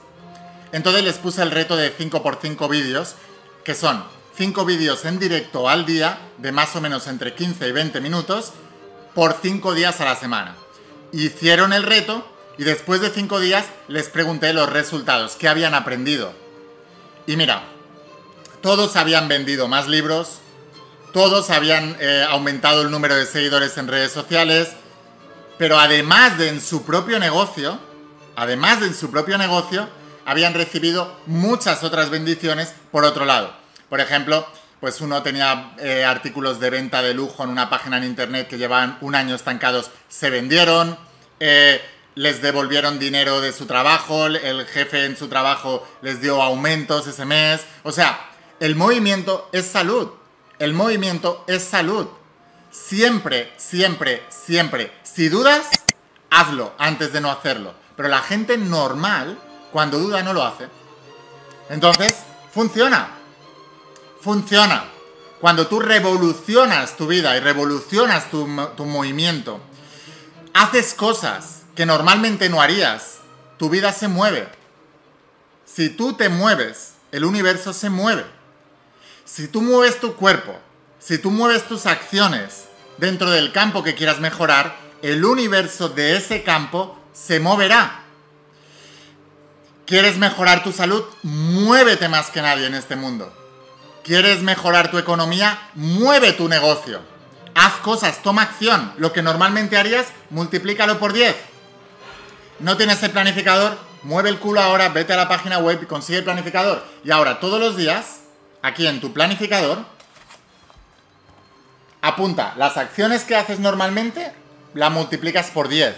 Entonces 0.72 1.04
les 1.04 1.16
puse 1.16 1.42
el 1.42 1.50
reto 1.50 1.76
de 1.76 1.96
5x5 1.96 2.68
vídeos, 2.68 3.16
que 3.64 3.74
son 3.74 4.04
5 4.36 4.64
vídeos 4.64 5.04
en 5.04 5.18
directo 5.18 5.68
al 5.68 5.84
día, 5.84 6.18
de 6.38 6.52
más 6.52 6.74
o 6.76 6.80
menos 6.80 7.06
entre 7.06 7.34
15 7.34 7.68
y 7.68 7.72
20 7.72 8.00
minutos, 8.00 8.52
por 9.14 9.36
5 9.42 9.74
días 9.74 10.00
a 10.00 10.04
la 10.04 10.16
semana. 10.16 10.56
Hicieron 11.12 11.72
el 11.72 11.82
reto 11.82 12.26
y 12.56 12.64
después 12.64 13.00
de 13.00 13.10
5 13.10 13.40
días 13.40 13.66
les 13.88 14.08
pregunté 14.08 14.52
los 14.52 14.70
resultados, 14.70 15.36
qué 15.36 15.48
habían 15.48 15.74
aprendido. 15.74 16.32
Y 17.26 17.36
mira, 17.36 17.64
todos 18.62 18.96
habían 18.96 19.28
vendido 19.28 19.68
más 19.68 19.88
libros, 19.88 20.38
todos 21.12 21.50
habían 21.50 21.96
eh, 22.00 22.24
aumentado 22.28 22.82
el 22.82 22.90
número 22.90 23.16
de 23.16 23.26
seguidores 23.26 23.76
en 23.78 23.88
redes 23.88 24.12
sociales, 24.12 24.68
pero 25.60 25.78
además 25.78 26.38
de 26.38 26.48
en 26.48 26.58
su 26.58 26.86
propio 26.86 27.18
negocio, 27.18 27.78
además 28.34 28.80
de 28.80 28.86
en 28.86 28.94
su 28.94 29.10
propio 29.10 29.36
negocio, 29.36 29.90
habían 30.24 30.54
recibido 30.54 31.14
muchas 31.26 31.84
otras 31.84 32.08
bendiciones 32.08 32.72
por 32.90 33.04
otro 33.04 33.26
lado. 33.26 33.54
Por 33.90 34.00
ejemplo, 34.00 34.46
pues 34.80 35.02
uno 35.02 35.22
tenía 35.22 35.74
eh, 35.78 36.02
artículos 36.02 36.60
de 36.60 36.70
venta 36.70 37.02
de 37.02 37.12
lujo 37.12 37.44
en 37.44 37.50
una 37.50 37.68
página 37.68 37.98
en 37.98 38.04
internet 38.04 38.48
que 38.48 38.56
llevaban 38.56 38.96
un 39.02 39.14
año 39.14 39.34
estancados, 39.34 39.90
se 40.08 40.30
vendieron, 40.30 40.98
eh, 41.40 41.82
les 42.14 42.40
devolvieron 42.40 42.98
dinero 42.98 43.42
de 43.42 43.52
su 43.52 43.66
trabajo, 43.66 44.28
el 44.28 44.64
jefe 44.64 45.04
en 45.04 45.18
su 45.18 45.28
trabajo 45.28 45.86
les 46.00 46.22
dio 46.22 46.40
aumentos 46.40 47.06
ese 47.06 47.26
mes. 47.26 47.60
O 47.82 47.92
sea, 47.92 48.30
el 48.60 48.76
movimiento 48.76 49.50
es 49.52 49.66
salud. 49.66 50.08
El 50.58 50.72
movimiento 50.72 51.44
es 51.46 51.62
salud. 51.62 52.08
Siempre, 52.70 53.52
siempre, 53.58 54.22
siempre. 54.30 54.99
Si 55.14 55.28
dudas, 55.28 55.68
hazlo 56.30 56.72
antes 56.78 57.12
de 57.12 57.20
no 57.20 57.30
hacerlo. 57.30 57.74
Pero 57.96 58.08
la 58.08 58.22
gente 58.22 58.56
normal 58.56 59.38
cuando 59.72 59.98
duda 59.98 60.22
no 60.22 60.32
lo 60.32 60.44
hace. 60.44 60.68
Entonces, 61.68 62.14
funciona. 62.52 63.10
Funciona. 64.20 64.84
Cuando 65.40 65.66
tú 65.66 65.80
revolucionas 65.80 66.96
tu 66.96 67.06
vida 67.06 67.36
y 67.36 67.40
revolucionas 67.40 68.30
tu, 68.30 68.46
tu 68.76 68.84
movimiento, 68.84 69.60
haces 70.54 70.94
cosas 70.94 71.62
que 71.74 71.86
normalmente 71.86 72.48
no 72.48 72.60
harías, 72.60 73.18
tu 73.58 73.70
vida 73.70 73.92
se 73.92 74.08
mueve. 74.08 74.48
Si 75.64 75.88
tú 75.88 76.12
te 76.12 76.28
mueves, 76.28 76.94
el 77.10 77.24
universo 77.24 77.72
se 77.72 77.90
mueve. 77.90 78.24
Si 79.24 79.48
tú 79.48 79.62
mueves 79.62 80.00
tu 80.00 80.14
cuerpo, 80.14 80.56
si 80.98 81.18
tú 81.18 81.30
mueves 81.30 81.64
tus 81.66 81.86
acciones 81.86 82.64
dentro 82.98 83.30
del 83.30 83.52
campo 83.52 83.82
que 83.82 83.94
quieras 83.94 84.20
mejorar, 84.20 84.89
el 85.02 85.24
universo 85.24 85.88
de 85.88 86.16
ese 86.16 86.42
campo 86.42 86.98
se 87.12 87.40
moverá. 87.40 88.04
¿Quieres 89.86 90.18
mejorar 90.18 90.62
tu 90.62 90.72
salud? 90.72 91.04
Muévete 91.22 92.08
más 92.08 92.30
que 92.30 92.42
nadie 92.42 92.66
en 92.66 92.74
este 92.74 92.96
mundo. 92.96 93.32
¿Quieres 94.04 94.40
mejorar 94.42 94.90
tu 94.90 94.98
economía? 94.98 95.58
Mueve 95.74 96.32
tu 96.32 96.48
negocio. 96.48 97.00
Haz 97.54 97.74
cosas, 97.82 98.22
toma 98.22 98.42
acción. 98.42 98.92
Lo 98.98 99.12
que 99.12 99.22
normalmente 99.22 99.76
harías, 99.76 100.06
multiplícalo 100.30 100.98
por 100.98 101.12
10. 101.12 101.34
¿No 102.60 102.76
tienes 102.76 103.02
el 103.02 103.10
planificador? 103.10 103.76
Mueve 104.02 104.30
el 104.30 104.38
culo 104.38 104.60
ahora, 104.60 104.88
vete 104.90 105.12
a 105.12 105.16
la 105.16 105.28
página 105.28 105.58
web 105.58 105.80
y 105.82 105.86
consigue 105.86 106.18
el 106.18 106.24
planificador. 106.24 106.84
Y 107.04 107.10
ahora, 107.10 107.40
todos 107.40 107.60
los 107.60 107.76
días, 107.76 108.20
aquí 108.62 108.86
en 108.86 109.00
tu 109.00 109.12
planificador, 109.12 109.84
apunta 112.00 112.54
las 112.56 112.76
acciones 112.76 113.24
que 113.24 113.36
haces 113.36 113.58
normalmente, 113.58 114.32
la 114.74 114.90
multiplicas 114.90 115.50
por 115.50 115.68
10 115.68 115.94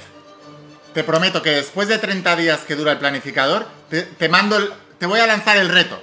te 0.93 1.05
prometo 1.05 1.43
que 1.43 1.51
después 1.51 1.89
de 1.89 1.99
30 1.99 2.37
días 2.37 2.61
que 2.61 2.77
dura 2.77 2.93
el 2.93 2.99
planificador, 2.99 3.67
te, 3.89 4.29
mando 4.29 4.57
el, 4.57 4.71
te 4.99 5.07
voy 5.07 5.21
a 5.21 5.27
lanzar 5.27 5.57
el 5.57 5.69
reto. 5.69 6.01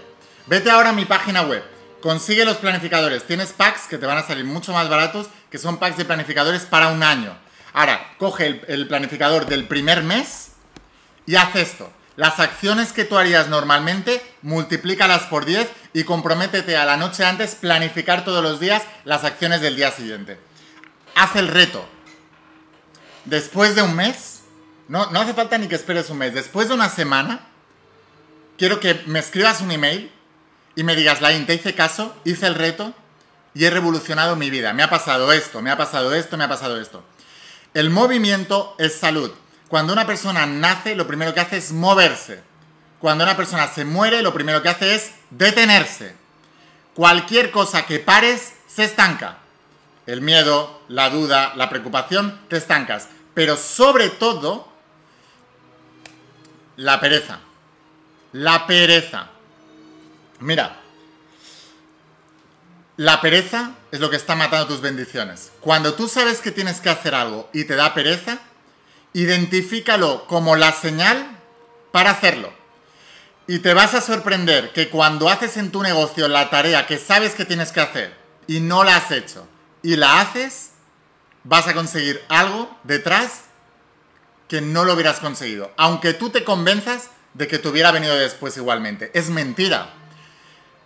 Vete 0.47 0.71
ahora 0.71 0.89
a 0.89 0.93
mi 0.93 1.05
página 1.05 1.43
web, 1.43 1.63
consigue 2.01 2.45
los 2.45 2.57
planificadores. 2.57 3.23
Tienes 3.25 3.53
packs 3.53 3.87
que 3.87 3.97
te 3.97 4.05
van 4.05 4.17
a 4.17 4.23
salir 4.23 4.45
mucho 4.45 4.73
más 4.73 4.89
baratos, 4.89 5.27
que 5.51 5.57
son 5.57 5.77
packs 5.77 5.97
de 5.97 6.05
planificadores 6.05 6.63
para 6.63 6.87
un 6.87 7.03
año. 7.03 7.37
Ahora, 7.73 8.13
coge 8.17 8.47
el, 8.47 8.61
el 8.67 8.87
planificador 8.87 9.45
del 9.45 9.67
primer 9.67 10.01
mes 10.03 10.53
y 11.27 11.35
haz 11.35 11.55
esto. 11.55 11.91
Las 12.15 12.39
acciones 12.39 12.91
que 12.91 13.05
tú 13.05 13.17
harías 13.17 13.47
normalmente, 13.47 14.21
multiplícalas 14.41 15.23
por 15.23 15.45
10 15.45 15.69
y 15.93 16.03
comprométete 16.03 16.75
a 16.75 16.85
la 16.85 16.97
noche 16.97 17.23
antes 17.23 17.55
planificar 17.55 18.25
todos 18.25 18.43
los 18.43 18.59
días 18.59 18.83
las 19.05 19.23
acciones 19.23 19.61
del 19.61 19.75
día 19.75 19.91
siguiente. 19.91 20.39
Haz 21.15 21.35
el 21.35 21.47
reto. 21.47 21.87
Después 23.29 23.75
de 23.75 23.83
un 23.83 23.95
mes, 23.95 24.41
no, 24.87 25.11
no 25.11 25.21
hace 25.21 25.35
falta 25.35 25.57
ni 25.59 25.67
que 25.67 25.75
esperes 25.75 26.09
un 26.09 26.17
mes. 26.17 26.33
Después 26.33 26.67
de 26.67 26.73
una 26.73 26.89
semana, 26.89 27.41
quiero 28.57 28.79
que 28.79 29.03
me 29.05 29.19
escribas 29.19 29.61
un 29.61 29.71
email 29.71 30.11
y 30.75 30.83
me 30.83 30.95
digas, 30.95 31.21
Lain, 31.21 31.45
te 31.45 31.53
hice 31.53 31.75
caso, 31.75 32.15
hice 32.25 32.47
el 32.47 32.55
reto 32.55 32.93
y 33.53 33.65
he 33.65 33.69
revolucionado 33.69 34.35
mi 34.35 34.49
vida. 34.49 34.73
Me 34.73 34.81
ha 34.81 34.89
pasado 34.89 35.31
esto, 35.31 35.61
me 35.61 35.69
ha 35.69 35.77
pasado 35.77 36.15
esto, 36.15 36.37
me 36.37 36.45
ha 36.45 36.49
pasado 36.49 36.81
esto. 36.81 37.03
El 37.75 37.91
movimiento 37.91 38.75
es 38.79 38.95
salud. 38.95 39.31
Cuando 39.67 39.93
una 39.93 40.07
persona 40.07 40.47
nace, 40.47 40.95
lo 40.95 41.05
primero 41.05 41.35
que 41.35 41.39
hace 41.39 41.57
es 41.57 41.71
moverse. 41.71 42.41
Cuando 42.99 43.23
una 43.23 43.37
persona 43.37 43.67
se 43.67 43.85
muere, 43.85 44.23
lo 44.23 44.33
primero 44.33 44.63
que 44.63 44.69
hace 44.69 44.95
es 44.95 45.11
detenerse. 45.29 46.15
Cualquier 46.95 47.51
cosa 47.51 47.85
que 47.85 47.99
pares 47.99 48.53
se 48.67 48.85
estanca. 48.85 49.37
El 50.07 50.21
miedo, 50.21 50.81
la 50.87 51.11
duda, 51.11 51.53
la 51.55 51.69
preocupación, 51.69 52.39
te 52.49 52.57
estancas. 52.57 53.07
Pero 53.39 53.55
sobre 53.55 54.09
todo, 54.09 54.67
la 56.75 56.99
pereza. 56.99 57.39
La 58.33 58.67
pereza. 58.67 59.29
Mira, 60.41 60.81
la 62.97 63.21
pereza 63.21 63.75
es 63.93 64.01
lo 64.01 64.09
que 64.09 64.17
está 64.17 64.35
matando 64.35 64.67
tus 64.67 64.81
bendiciones. 64.81 65.53
Cuando 65.61 65.93
tú 65.93 66.09
sabes 66.09 66.41
que 66.41 66.51
tienes 66.51 66.81
que 66.81 66.89
hacer 66.89 67.15
algo 67.15 67.49
y 67.53 67.63
te 67.63 67.77
da 67.77 67.93
pereza, 67.93 68.39
identifícalo 69.13 70.27
como 70.27 70.57
la 70.57 70.73
señal 70.73 71.25
para 71.93 72.09
hacerlo. 72.09 72.51
Y 73.47 73.59
te 73.59 73.73
vas 73.73 73.93
a 73.93 74.01
sorprender 74.01 74.73
que 74.73 74.89
cuando 74.89 75.29
haces 75.29 75.55
en 75.55 75.71
tu 75.71 75.81
negocio 75.81 76.27
la 76.27 76.49
tarea 76.49 76.85
que 76.85 76.97
sabes 76.97 77.35
que 77.35 77.45
tienes 77.45 77.71
que 77.71 77.79
hacer 77.79 78.13
y 78.47 78.59
no 78.59 78.83
la 78.83 78.97
has 78.97 79.11
hecho 79.11 79.47
y 79.81 79.95
la 79.95 80.19
haces, 80.19 80.71
vas 81.43 81.67
a 81.67 81.73
conseguir 81.73 82.21
algo 82.29 82.69
detrás 82.83 83.43
que 84.47 84.61
no 84.61 84.83
lo 84.83 84.93
hubieras 84.93 85.19
conseguido, 85.19 85.71
aunque 85.77 86.13
tú 86.13 86.29
te 86.29 86.43
convenzas 86.43 87.09
de 87.33 87.47
que 87.47 87.59
te 87.59 87.67
hubiera 87.67 87.91
venido 87.91 88.15
después 88.15 88.57
igualmente. 88.57 89.11
Es 89.13 89.29
mentira. 89.29 89.93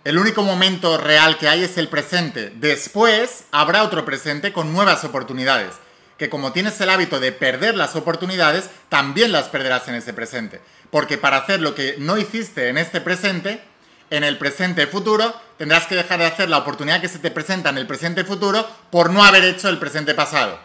El 0.04 0.18
único 0.18 0.42
momento 0.42 0.98
real 0.98 1.38
que 1.38 1.48
hay 1.48 1.64
es 1.64 1.78
el 1.78 1.88
presente. 1.88 2.52
Después 2.56 3.44
habrá 3.52 3.82
otro 3.82 4.04
presente 4.04 4.52
con 4.52 4.72
nuevas 4.72 5.02
oportunidades. 5.04 5.76
Que 6.18 6.28
como 6.28 6.52
tienes 6.52 6.78
el 6.80 6.90
hábito 6.90 7.20
de 7.20 7.32
perder 7.32 7.74
las 7.74 7.96
oportunidades, 7.96 8.68
también 8.90 9.32
las 9.32 9.48
perderás 9.48 9.88
en 9.88 9.94
ese 9.94 10.12
presente. 10.12 10.60
Porque 10.90 11.16
para 11.16 11.38
hacer 11.38 11.60
lo 11.60 11.74
que 11.74 11.96
no 11.98 12.18
hiciste 12.18 12.68
en 12.68 12.76
este 12.76 13.00
presente, 13.00 13.64
en 14.10 14.24
el 14.24 14.38
presente 14.38 14.86
futuro, 14.86 15.34
tendrás 15.58 15.86
que 15.86 15.94
dejar 15.94 16.18
de 16.18 16.26
hacer 16.26 16.48
la 16.48 16.58
oportunidad 16.58 17.00
que 17.00 17.08
se 17.08 17.18
te 17.18 17.30
presenta 17.30 17.70
en 17.70 17.78
el 17.78 17.86
presente 17.86 18.24
futuro 18.24 18.68
por 18.90 19.10
no 19.10 19.24
haber 19.24 19.44
hecho 19.44 19.68
el 19.68 19.78
presente 19.78 20.14
pasado. 20.14 20.58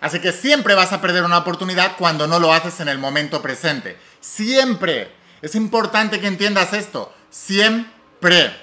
Así 0.00 0.20
que 0.20 0.32
siempre 0.32 0.74
vas 0.74 0.92
a 0.92 1.00
perder 1.00 1.24
una 1.24 1.38
oportunidad 1.38 1.96
cuando 1.96 2.26
no 2.26 2.38
lo 2.38 2.52
haces 2.52 2.80
en 2.80 2.88
el 2.88 2.98
momento 2.98 3.40
presente. 3.40 3.96
Siempre. 4.20 5.10
Es 5.40 5.54
importante 5.54 6.20
que 6.20 6.26
entiendas 6.26 6.72
esto. 6.74 7.14
Siempre. 7.30 8.54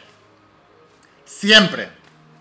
Siempre. 1.25 1.89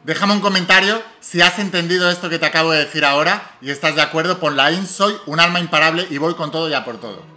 Déjame 0.05 0.35
un 0.35 0.41
comentario 0.41 1.03
si 1.21 1.41
has 1.41 1.59
entendido 1.59 2.11
esto 2.11 2.29
que 2.29 2.39
te 2.39 2.47
acabo 2.47 2.73
de 2.73 2.85
decir 2.85 3.05
ahora 3.05 3.53
y 3.61 3.71
estás 3.71 3.95
de 3.95 4.03
acuerdo. 4.03 4.39
Ponla 4.39 4.71
in, 4.73 4.87
soy 4.87 5.17
un 5.27 5.41
alma 5.41 5.61
imparable 5.61 6.07
y 6.11 6.19
voy 6.19 6.35
con 6.35 6.51
todo 6.51 6.69
ya 6.69 6.85
por 6.85 7.01
todo. 7.01 7.30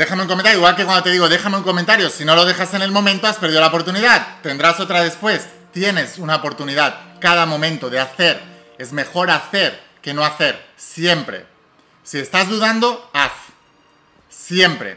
Déjame 0.00 0.22
un 0.22 0.28
comentario, 0.28 0.56
igual 0.56 0.76
que 0.76 0.86
cuando 0.86 1.02
te 1.02 1.10
digo 1.10 1.28
déjame 1.28 1.58
un 1.58 1.62
comentario, 1.62 2.08
si 2.08 2.24
no 2.24 2.34
lo 2.34 2.46
dejas 2.46 2.72
en 2.72 2.80
el 2.80 2.90
momento 2.90 3.26
has 3.26 3.36
perdido 3.36 3.60
la 3.60 3.66
oportunidad. 3.66 4.40
Tendrás 4.40 4.80
otra 4.80 5.02
después. 5.02 5.46
Tienes 5.74 6.16
una 6.16 6.36
oportunidad 6.36 7.18
cada 7.20 7.44
momento 7.44 7.90
de 7.90 8.00
hacer. 8.00 8.40
Es 8.78 8.94
mejor 8.94 9.30
hacer 9.30 9.78
que 10.00 10.14
no 10.14 10.24
hacer, 10.24 10.58
siempre. 10.74 11.44
Si 12.02 12.18
estás 12.18 12.48
dudando, 12.48 13.10
haz. 13.12 13.32
Siempre. 14.30 14.96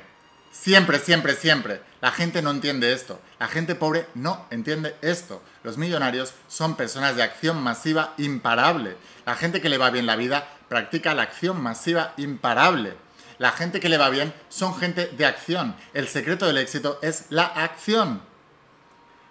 Siempre, 0.54 1.00
siempre, 1.00 1.36
siempre. 1.36 1.82
La 2.00 2.12
gente 2.12 2.42
no 2.42 2.52
entiende 2.52 2.94
esto. 2.94 3.20
La 3.40 3.50
gente 3.50 3.76
pobre 3.76 4.08
no 4.14 4.46
entiende 4.52 4.96
esto. 5.02 5.44
Los 5.64 5.78
millonarios 5.78 6.34
son 6.48 6.78
personas 6.78 7.18
de 7.18 7.24
acción 7.24 7.62
masiva 7.62 8.14
imparable. 8.18 8.96
La 9.26 9.36
gente 9.36 9.60
que 9.60 9.68
le 9.68 9.78
va 9.78 9.90
bien 9.90 10.06
la 10.06 10.16
vida 10.16 10.48
practica 10.70 11.14
la 11.14 11.24
acción 11.24 11.62
masiva 11.62 12.14
imparable. 12.16 13.03
La 13.40 13.52
gente 13.52 13.80
que 13.80 13.90
le 13.90 13.98
va 13.98 14.10
bien 14.10 14.34
son 14.50 14.78
gente 14.78 15.08
de 15.08 15.26
acción. 15.26 15.76
El 15.94 16.08
secreto 16.08 16.46
del 16.46 16.58
éxito 16.58 17.00
es 17.02 17.26
la 17.30 17.46
acción. 17.46 18.22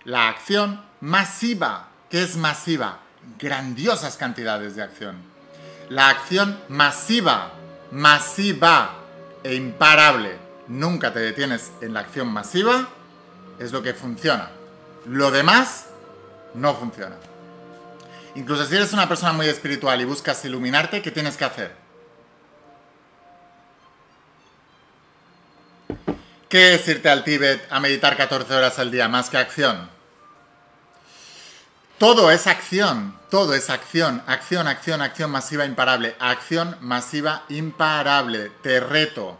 La 0.05 0.29
acción 0.29 0.85
masiva. 1.01 1.89
¿Qué 2.11 2.23
es 2.23 2.37
masiva? 2.37 3.01
Grandiosas 3.39 4.17
cantidades 4.17 4.77
de 4.77 4.83
acción. 4.83 5.17
La 5.89 6.09
acción 6.09 6.59
masiva, 6.69 7.53
masiva 7.91 8.97
e 9.43 9.55
imparable. 9.55 10.37
Nunca 10.69 11.13
te 11.13 11.21
detienes 11.21 11.73
en 11.81 11.95
la 11.95 12.01
acción 12.01 12.29
masiva. 12.29 12.89
Es 13.59 13.73
lo 13.73 13.83
que 13.83 13.95
funciona. 13.95 14.51
Lo 15.07 15.31
demás 15.31 15.87
no 16.55 16.75
funciona. 16.75 17.17
Incluso 18.35 18.65
si 18.65 18.77
eres 18.77 18.93
una 18.93 19.09
persona 19.09 19.33
muy 19.33 19.47
espiritual 19.47 20.01
y 20.01 20.05
buscas 20.05 20.45
iluminarte, 20.45 21.03
¿qué 21.03 21.11
tienes 21.11 21.37
que 21.37 21.45
hacer? 21.45 21.82
¿Qué 26.49 26.75
es 26.75 26.87
irte 26.89 27.09
al 27.09 27.25
Tíbet 27.25 27.67
a 27.71 27.81
meditar 27.81 28.17
14 28.17 28.55
horas 28.55 28.79
al 28.79 28.91
día 28.91 29.09
más 29.09 29.31
que 29.31 29.39
acción? 29.39 29.89
Todo 31.99 32.31
es 32.31 32.47
acción, 32.47 33.17
todo 33.31 33.55
es 33.55 33.71
acción, 33.71 34.23
acción, 34.27 34.67
acción, 34.67 35.01
acción 35.03 35.31
masiva 35.31 35.65
imparable, 35.65 36.17
acción 36.19 36.77
masiva 36.81 37.45
imparable. 37.49 38.51
Te 38.63 38.81
reto. 38.81 39.39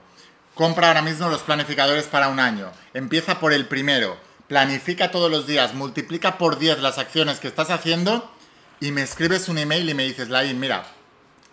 Compra 0.55 0.89
ahora 0.89 1.03
mismo 1.03 1.29
los 1.29 1.43
planificadores 1.43 2.05
para 2.05 2.29
un 2.29 2.39
año. 2.39 2.71
Empieza 2.95 3.41
por 3.41 3.53
el 3.53 3.67
primero. 3.67 4.17
Planifica 4.47 5.11
todos 5.11 5.31
los 5.31 5.47
días, 5.47 5.75
multiplica 5.75 6.39
por 6.39 6.59
10 6.59 6.81
las 6.81 6.99
acciones 6.99 7.41
que 7.41 7.49
estás 7.49 7.71
haciendo 7.71 8.33
y 8.81 8.93
me 8.93 9.03
escribes 9.03 9.49
un 9.49 9.59
email 9.59 9.89
y 9.91 9.95
me 9.95 10.05
dices, 10.05 10.29
Lai, 10.29 10.55
mira, 10.55 10.85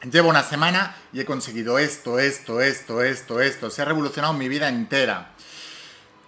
llevo 0.04 0.30
una 0.30 0.44
semana 0.44 0.96
y 1.12 1.20
he 1.20 1.26
conseguido 1.26 1.80
esto, 1.80 2.20
esto, 2.20 2.62
esto, 2.62 3.02
esto, 3.02 3.42
esto. 3.42 3.70
Se 3.70 3.82
ha 3.82 3.86
revolucionado 3.86 4.34
mi 4.34 4.48
vida 4.48 4.70
entera. 4.70 5.32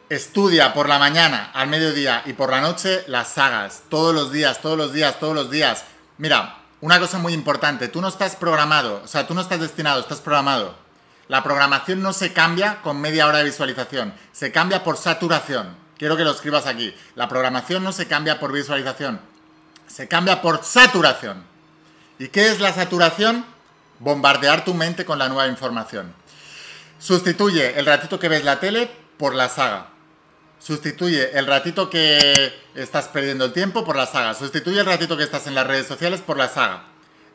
Estudia 0.10 0.74
por 0.74 0.90
la 0.90 1.00
mañana, 1.00 1.52
al 1.54 1.70
mediodía 1.70 2.24
y 2.26 2.34
por 2.34 2.52
la 2.52 2.60
noche 2.60 3.04
las 3.08 3.30
sagas. 3.30 3.84
Todos 3.90 4.14
los 4.14 4.32
días, 4.32 4.62
todos 4.62 4.78
los 4.78 4.92
días, 4.92 5.20
todos 5.20 5.34
los 5.34 5.50
días. 5.50 5.86
Mira, 6.18 6.58
una 6.82 7.00
cosa 7.00 7.18
muy 7.18 7.34
importante, 7.34 7.88
tú 7.88 8.02
no 8.02 8.08
estás 8.08 8.36
programado, 8.36 9.02
o 9.04 9.08
sea, 9.08 9.28
tú 9.28 9.34
no 9.34 9.42
estás 9.42 9.60
destinado, 9.60 10.02
estás 10.02 10.20
programado. 10.20 10.76
La 11.28 11.44
programación 11.44 12.02
no 12.02 12.12
se 12.12 12.34
cambia 12.34 12.82
con 12.82 13.00
media 13.00 13.28
hora 13.28 13.38
de 13.38 13.46
visualización, 13.46 14.14
se 14.34 14.52
cambia 14.52 14.84
por 14.84 14.98
saturación. 14.98 15.78
Quiero 15.98 16.18
que 16.18 16.24
lo 16.24 16.32
escribas 16.32 16.66
aquí. 16.66 16.94
La 17.16 17.30
programación 17.30 17.84
no 17.84 17.92
se 17.92 18.08
cambia 18.08 18.40
por 18.40 18.52
visualización, 18.52 19.22
se 19.88 20.08
cambia 20.08 20.42
por 20.42 20.64
saturación. 20.64 21.44
¿Y 22.18 22.28
qué 22.28 22.50
es 22.50 22.60
la 22.60 22.74
saturación? 22.74 23.46
Bombardear 24.02 24.66
tu 24.66 24.74
mente 24.74 25.06
con 25.06 25.20
la 25.20 25.30
nueva 25.30 25.48
información. 25.48 26.12
Sustituye 26.98 27.78
el 27.78 27.86
ratito 27.86 28.20
que 28.20 28.30
ves 28.30 28.44
la 28.44 28.60
tele 28.60 28.90
por 29.18 29.36
la 29.36 29.48
saga. 29.48 29.90
Sustituye 30.58 31.38
el 31.38 31.46
ratito 31.46 31.88
que 31.88 32.52
estás 32.74 33.08
perdiendo 33.10 33.46
el 33.46 33.54
tiempo 33.54 33.86
por 33.86 33.96
la 33.96 34.08
saga. 34.08 34.34
Sustituye 34.34 34.80
el 34.80 34.88
ratito 34.88 35.18
que 35.18 35.24
estás 35.24 35.46
en 35.46 35.54
las 35.54 35.68
redes 35.68 35.86
sociales 35.86 36.20
por 36.20 36.36
la 36.36 36.50
saga. 36.50 36.86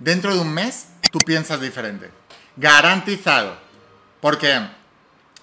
Dentro 0.00 0.34
de 0.34 0.40
un 0.40 0.52
mes 0.52 0.88
tú 1.12 1.20
piensas 1.20 1.60
diferente. 1.60 2.10
Garantizado. 2.56 3.56
Porque 4.20 4.60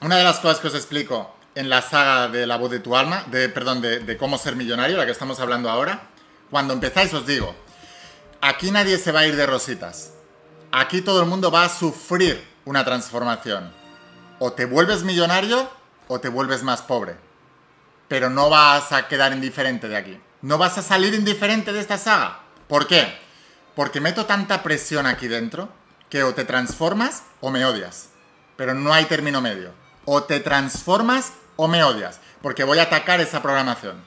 una 0.01 0.17
de 0.17 0.25
las 0.25 0.39
cosas 0.39 0.59
que 0.59 0.67
os 0.67 0.75
explico 0.75 1.33
en 1.55 1.69
la 1.69 1.81
saga 1.81 2.27
de 2.27 2.45
la 2.45 2.57
voz 2.57 2.69
de 2.69 2.81
tu 2.81 2.97
alma, 2.97 3.23
de, 3.27 3.47
perdón, 3.47 3.79
de, 3.79 3.99
de 3.99 4.17
cómo 4.17 4.37
ser 4.37 4.57
millonario, 4.57 4.97
la 4.97 5.05
que 5.05 5.13
estamos 5.13 5.39
hablando 5.39 5.69
ahora, 5.69 6.09
cuando 6.49 6.73
empezáis 6.73 7.13
os 7.13 7.25
digo, 7.25 7.55
aquí 8.41 8.71
nadie 8.71 8.97
se 8.97 9.13
va 9.13 9.21
a 9.21 9.27
ir 9.27 9.37
de 9.37 9.45
rositas. 9.45 10.12
Aquí 10.75 11.01
todo 11.03 11.21
el 11.21 11.27
mundo 11.27 11.51
va 11.51 11.65
a 11.65 11.69
sufrir 11.69 12.43
una 12.65 12.83
transformación. 12.83 13.71
O 14.39 14.53
te 14.53 14.65
vuelves 14.65 15.03
millonario 15.03 15.69
o 16.07 16.19
te 16.19 16.29
vuelves 16.29 16.63
más 16.63 16.81
pobre. 16.81 17.15
Pero 18.07 18.31
no 18.31 18.49
vas 18.49 18.91
a 18.91 19.07
quedar 19.07 19.33
indiferente 19.33 19.87
de 19.87 19.95
aquí. 19.95 20.19
No 20.41 20.57
vas 20.57 20.79
a 20.79 20.81
salir 20.81 21.13
indiferente 21.13 21.71
de 21.73 21.79
esta 21.79 21.99
saga. 21.99 22.39
¿Por 22.67 22.87
qué? 22.87 23.19
Porque 23.75 24.01
meto 24.01 24.25
tanta 24.25 24.63
presión 24.63 25.05
aquí 25.05 25.27
dentro 25.27 25.69
que 26.09 26.23
o 26.23 26.33
te 26.33 26.43
transformas 26.43 27.21
o 27.39 27.51
me 27.51 27.63
odias. 27.65 28.09
Pero 28.57 28.73
no 28.73 28.95
hay 28.95 29.05
término 29.05 29.41
medio. 29.41 29.73
O 30.05 30.23
te 30.23 30.39
transformas 30.39 31.33
o 31.55 31.67
me 31.67 31.83
odias. 31.83 32.19
Porque 32.41 32.63
voy 32.63 32.79
a 32.79 32.83
atacar 32.83 33.21
esa 33.21 33.43
programación. 33.43 34.03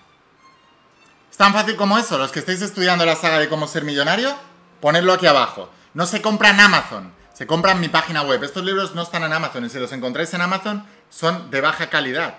Es 1.31 1.37
tan 1.37 1.53
fácil 1.53 1.77
como 1.77 1.97
eso. 1.97 2.19
Los 2.19 2.33
que 2.33 2.41
estáis 2.41 2.61
estudiando 2.61 3.07
la 3.07 3.15
saga 3.15 3.39
de 3.39 3.49
cómo 3.49 3.69
ser 3.69 3.85
millonario, 3.85 4.35
ponedlo 4.81 5.13
aquí 5.13 5.29
abajo. 5.29 5.71
No 5.97 6.05
se 6.05 6.21
compra 6.21 6.51
en 6.51 6.61
Amazon, 6.61 7.11
se 7.33 7.47
compra 7.47 7.73
en 7.73 7.81
mi 7.81 7.89
página 7.89 8.21
web. 8.21 8.45
Estos 8.45 8.63
libros 8.63 8.95
no 8.95 9.01
están 9.01 9.23
en 9.23 9.33
Amazon 9.33 9.65
y 9.65 9.71
si 9.71 9.79
los 9.79 9.93
encontráis 9.93 10.35
en 10.35 10.43
Amazon 10.43 10.85
son 11.09 11.51
de 11.51 11.63
baja 11.63 11.89
calidad. 11.89 12.35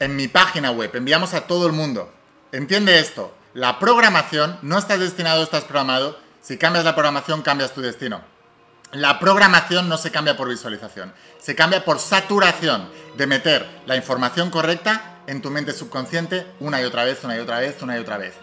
En 0.00 0.16
mi 0.16 0.28
página 0.28 0.70
web, 0.70 0.90
enviamos 0.94 1.32
a 1.32 1.46
todo 1.46 1.66
el 1.66 1.72
mundo. 1.72 2.12
Entiende 2.52 2.98
esto. 2.98 3.34
La 3.54 3.78
programación 3.78 4.58
no 4.60 4.76
estás 4.76 5.00
destinado, 5.00 5.42
estás 5.42 5.64
programado. 5.64 6.20
Si 6.42 6.58
cambias 6.58 6.84
la 6.84 6.94
programación, 6.94 7.40
cambias 7.40 7.72
tu 7.72 7.80
destino. 7.80 8.20
La 8.92 9.18
programación 9.18 9.88
no 9.88 9.96
se 9.96 10.10
cambia 10.10 10.36
por 10.36 10.50
visualización, 10.50 11.14
se 11.40 11.54
cambia 11.54 11.86
por 11.86 11.98
saturación 11.98 12.90
de 13.16 13.26
meter 13.26 13.66
la 13.86 13.96
información 13.96 14.50
correcta 14.50 15.20
en 15.26 15.40
tu 15.40 15.48
mente 15.48 15.72
subconsciente 15.72 16.46
una 16.60 16.82
y 16.82 16.84
otra 16.84 17.04
vez, 17.04 17.24
una 17.24 17.36
y 17.36 17.38
otra 17.38 17.60
vez, 17.60 17.80
una 17.80 17.96
y 17.96 18.00
otra 18.00 18.18
vez. 18.18 18.34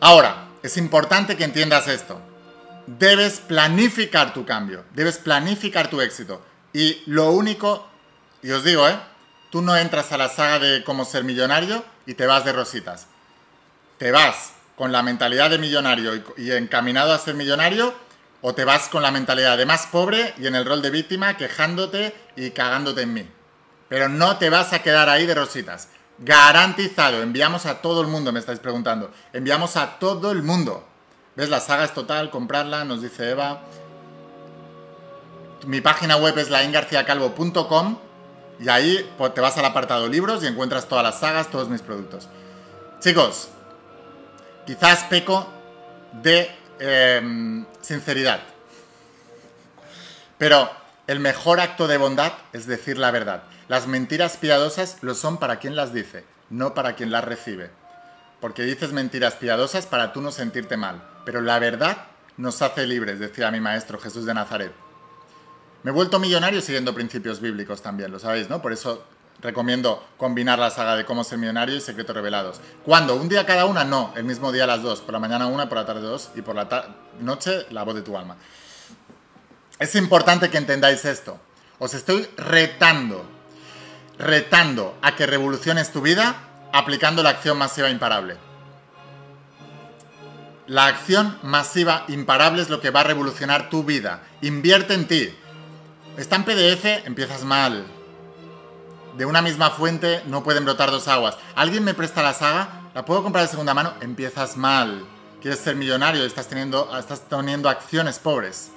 Ahora, 0.00 0.48
es 0.64 0.76
importante 0.76 1.36
que 1.36 1.44
entiendas 1.44 1.86
esto. 1.86 2.20
Debes 2.86 3.40
planificar 3.40 4.32
tu 4.32 4.44
cambio, 4.44 4.84
debes 4.94 5.18
planificar 5.18 5.90
tu 5.90 6.00
éxito. 6.00 6.44
Y 6.72 7.02
lo 7.06 7.32
único, 7.32 7.88
y 8.42 8.50
os 8.50 8.64
digo, 8.64 8.88
¿eh? 8.88 8.98
Tú 9.50 9.62
no 9.62 9.76
entras 9.76 10.12
a 10.12 10.18
la 10.18 10.28
saga 10.28 10.58
de 10.58 10.84
cómo 10.84 11.04
ser 11.04 11.24
millonario 11.24 11.84
y 12.04 12.14
te 12.14 12.26
vas 12.26 12.44
de 12.44 12.52
rositas. 12.52 13.06
Te 13.98 14.10
vas 14.10 14.52
con 14.76 14.92
la 14.92 15.02
mentalidad 15.02 15.50
de 15.50 15.58
millonario 15.58 16.14
y, 16.14 16.22
y 16.36 16.52
encaminado 16.52 17.12
a 17.12 17.18
ser 17.18 17.34
millonario 17.34 17.94
o 18.42 18.54
te 18.54 18.64
vas 18.64 18.88
con 18.88 19.02
la 19.02 19.10
mentalidad 19.10 19.56
de 19.56 19.66
más 19.66 19.86
pobre 19.86 20.34
y 20.38 20.46
en 20.46 20.54
el 20.54 20.64
rol 20.64 20.82
de 20.82 20.90
víctima 20.90 21.36
quejándote 21.36 22.14
y 22.36 22.50
cagándote 22.50 23.02
en 23.02 23.14
mí. 23.14 23.28
Pero 23.88 24.08
no 24.08 24.36
te 24.36 24.50
vas 24.50 24.72
a 24.72 24.82
quedar 24.82 25.08
ahí 25.08 25.26
de 25.26 25.34
rositas. 25.34 25.88
Garantizado. 26.18 27.22
Enviamos 27.22 27.66
a 27.66 27.80
todo 27.80 28.00
el 28.00 28.08
mundo, 28.08 28.32
me 28.32 28.40
estáis 28.40 28.58
preguntando. 28.58 29.12
Enviamos 29.32 29.76
a 29.76 29.98
todo 29.98 30.32
el 30.32 30.42
mundo. 30.42 30.86
¿Ves? 31.36 31.50
La 31.50 31.60
saga 31.60 31.84
es 31.84 31.92
total, 31.92 32.30
comprarla, 32.30 32.84
nos 32.84 33.02
dice 33.02 33.30
Eva. 33.30 33.60
Mi 35.66 35.82
página 35.82 36.16
web 36.16 36.36
es 36.38 36.48
laingarciacalvo.com 36.48 37.98
y 38.58 38.68
ahí 38.70 39.10
te 39.34 39.40
vas 39.42 39.58
al 39.58 39.66
apartado 39.66 40.08
libros 40.08 40.42
y 40.42 40.46
encuentras 40.46 40.88
todas 40.88 41.04
las 41.04 41.20
sagas, 41.20 41.50
todos 41.50 41.68
mis 41.68 41.82
productos. 41.82 42.28
Chicos, 43.00 43.48
quizás 44.64 45.04
peco 45.04 45.46
de 46.22 46.50
em, 46.78 47.66
sinceridad. 47.82 48.40
Pero 50.38 50.70
el 51.06 51.20
mejor 51.20 51.60
acto 51.60 51.86
de 51.86 51.98
bondad 51.98 52.32
es 52.54 52.66
decir 52.66 52.96
la 52.96 53.10
verdad. 53.10 53.42
Las 53.68 53.86
mentiras 53.86 54.38
piadosas 54.38 54.98
lo 55.02 55.14
son 55.14 55.36
para 55.36 55.58
quien 55.58 55.76
las 55.76 55.92
dice, 55.92 56.24
no 56.48 56.72
para 56.72 56.94
quien 56.94 57.10
las 57.10 57.24
recibe. 57.24 57.70
Porque 58.40 58.62
dices 58.62 58.92
mentiras 58.92 59.34
piadosas 59.34 59.86
para 59.86 60.12
tú 60.12 60.20
no 60.20 60.30
sentirte 60.30 60.76
mal, 60.76 61.02
pero 61.24 61.40
la 61.40 61.58
verdad 61.58 62.06
nos 62.36 62.60
hace 62.62 62.86
libres, 62.86 63.18
decía 63.18 63.50
mi 63.50 63.60
maestro 63.60 63.98
Jesús 63.98 64.26
de 64.26 64.34
Nazaret. 64.34 64.72
Me 65.82 65.90
he 65.90 65.94
vuelto 65.94 66.18
millonario 66.18 66.60
siguiendo 66.60 66.94
principios 66.94 67.40
bíblicos 67.40 67.80
también, 67.80 68.10
lo 68.10 68.18
sabéis, 68.18 68.50
¿no? 68.50 68.60
Por 68.60 68.72
eso 68.72 69.04
recomiendo 69.40 70.06
combinar 70.16 70.58
la 70.58 70.70
saga 70.70 70.96
de 70.96 71.04
cómo 71.04 71.24
ser 71.24 71.38
millonario 71.38 71.76
y 71.76 71.80
secretos 71.80 72.14
revelados. 72.16 72.60
¿Cuándo? 72.84 73.16
¿Un 73.16 73.28
día 73.28 73.46
cada 73.46 73.66
una? 73.66 73.84
No, 73.84 74.12
el 74.16 74.24
mismo 74.24 74.52
día 74.52 74.66
las 74.66 74.82
dos. 74.82 75.00
Por 75.00 75.12
la 75.12 75.18
mañana 75.18 75.46
una, 75.46 75.68
por 75.68 75.78
la 75.78 75.86
tarde 75.86 76.00
dos 76.00 76.30
y 76.34 76.42
por 76.42 76.56
la 76.56 76.96
noche 77.20 77.66
la 77.70 77.84
voz 77.84 77.94
de 77.94 78.02
tu 78.02 78.16
alma. 78.16 78.36
Es 79.78 79.94
importante 79.94 80.48
que 80.48 80.58
entendáis 80.58 81.04
esto. 81.04 81.38
Os 81.78 81.92
estoy 81.94 82.26
retando 82.36 83.36
retando 84.18 84.96
a 85.02 85.14
que 85.14 85.26
revoluciones 85.26 85.92
tu 85.92 86.00
vida 86.00 86.45
aplicando 86.72 87.22
la 87.22 87.30
acción 87.30 87.58
masiva 87.58 87.90
imparable. 87.90 88.36
La 90.66 90.86
acción 90.86 91.38
masiva 91.42 92.04
imparable 92.08 92.62
es 92.62 92.70
lo 92.70 92.80
que 92.80 92.90
va 92.90 93.00
a 93.00 93.04
revolucionar 93.04 93.70
tu 93.70 93.84
vida. 93.84 94.22
Invierte 94.40 94.94
en 94.94 95.06
ti. 95.06 95.32
Está 96.16 96.36
en 96.36 96.44
PDF, 96.44 97.06
empiezas 97.06 97.44
mal. 97.44 97.86
De 99.16 99.24
una 99.24 99.42
misma 99.42 99.70
fuente 99.70 100.22
no 100.26 100.42
pueden 100.42 100.64
brotar 100.64 100.90
dos 100.90 101.08
aguas. 101.08 101.36
¿Alguien 101.54 101.84
me 101.84 101.94
presta 101.94 102.22
la 102.22 102.34
saga? 102.34 102.90
¿La 102.94 103.04
puedo 103.04 103.22
comprar 103.22 103.44
de 103.44 103.50
segunda 103.50 103.74
mano? 103.74 103.94
Empiezas 104.00 104.56
mal. 104.56 105.06
Quieres 105.40 105.60
ser 105.60 105.76
millonario, 105.76 106.24
estás 106.24 106.48
teniendo, 106.48 106.90
estás 106.98 107.28
teniendo 107.28 107.68
acciones 107.68 108.18
pobres. 108.18 108.72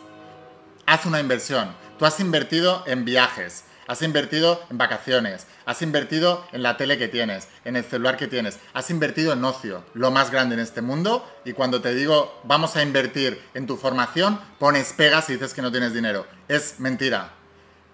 Haz 0.86 1.06
una 1.06 1.20
inversión. 1.20 1.74
Tú 1.98 2.06
has 2.06 2.20
invertido 2.20 2.84
en 2.86 3.04
viajes, 3.04 3.64
has 3.90 4.04
invertido 4.04 4.62
en 4.70 4.78
vacaciones, 4.78 5.48
has 5.66 5.82
invertido 5.82 6.46
en 6.52 6.62
la 6.62 6.78
tele 6.78 7.00
que 7.00 7.08
tienes, 7.08 7.48
en 7.66 7.76
el 7.76 7.84
celular 7.84 8.18
que 8.18 8.28
tienes, 8.28 8.60
has 8.72 8.92
invertido 8.92 9.34
en 9.34 9.44
ocio, 9.44 9.84
lo 9.96 10.12
más 10.12 10.30
grande 10.30 10.54
en 10.54 10.62
este 10.62 10.84
mundo, 10.84 11.28
y 11.44 11.54
cuando 11.54 11.82
te 11.82 11.96
digo 11.96 12.40
vamos 12.44 12.76
a 12.76 12.84
invertir 12.84 13.42
en 13.56 13.66
tu 13.66 13.78
formación, 13.78 14.40
pones 14.60 14.94
pegas 14.94 15.28
y 15.32 15.34
dices 15.34 15.56
que 15.56 15.64
no 15.64 15.72
tienes 15.72 15.92
dinero. 15.92 16.28
Es 16.48 16.80
mentira. 16.80 17.32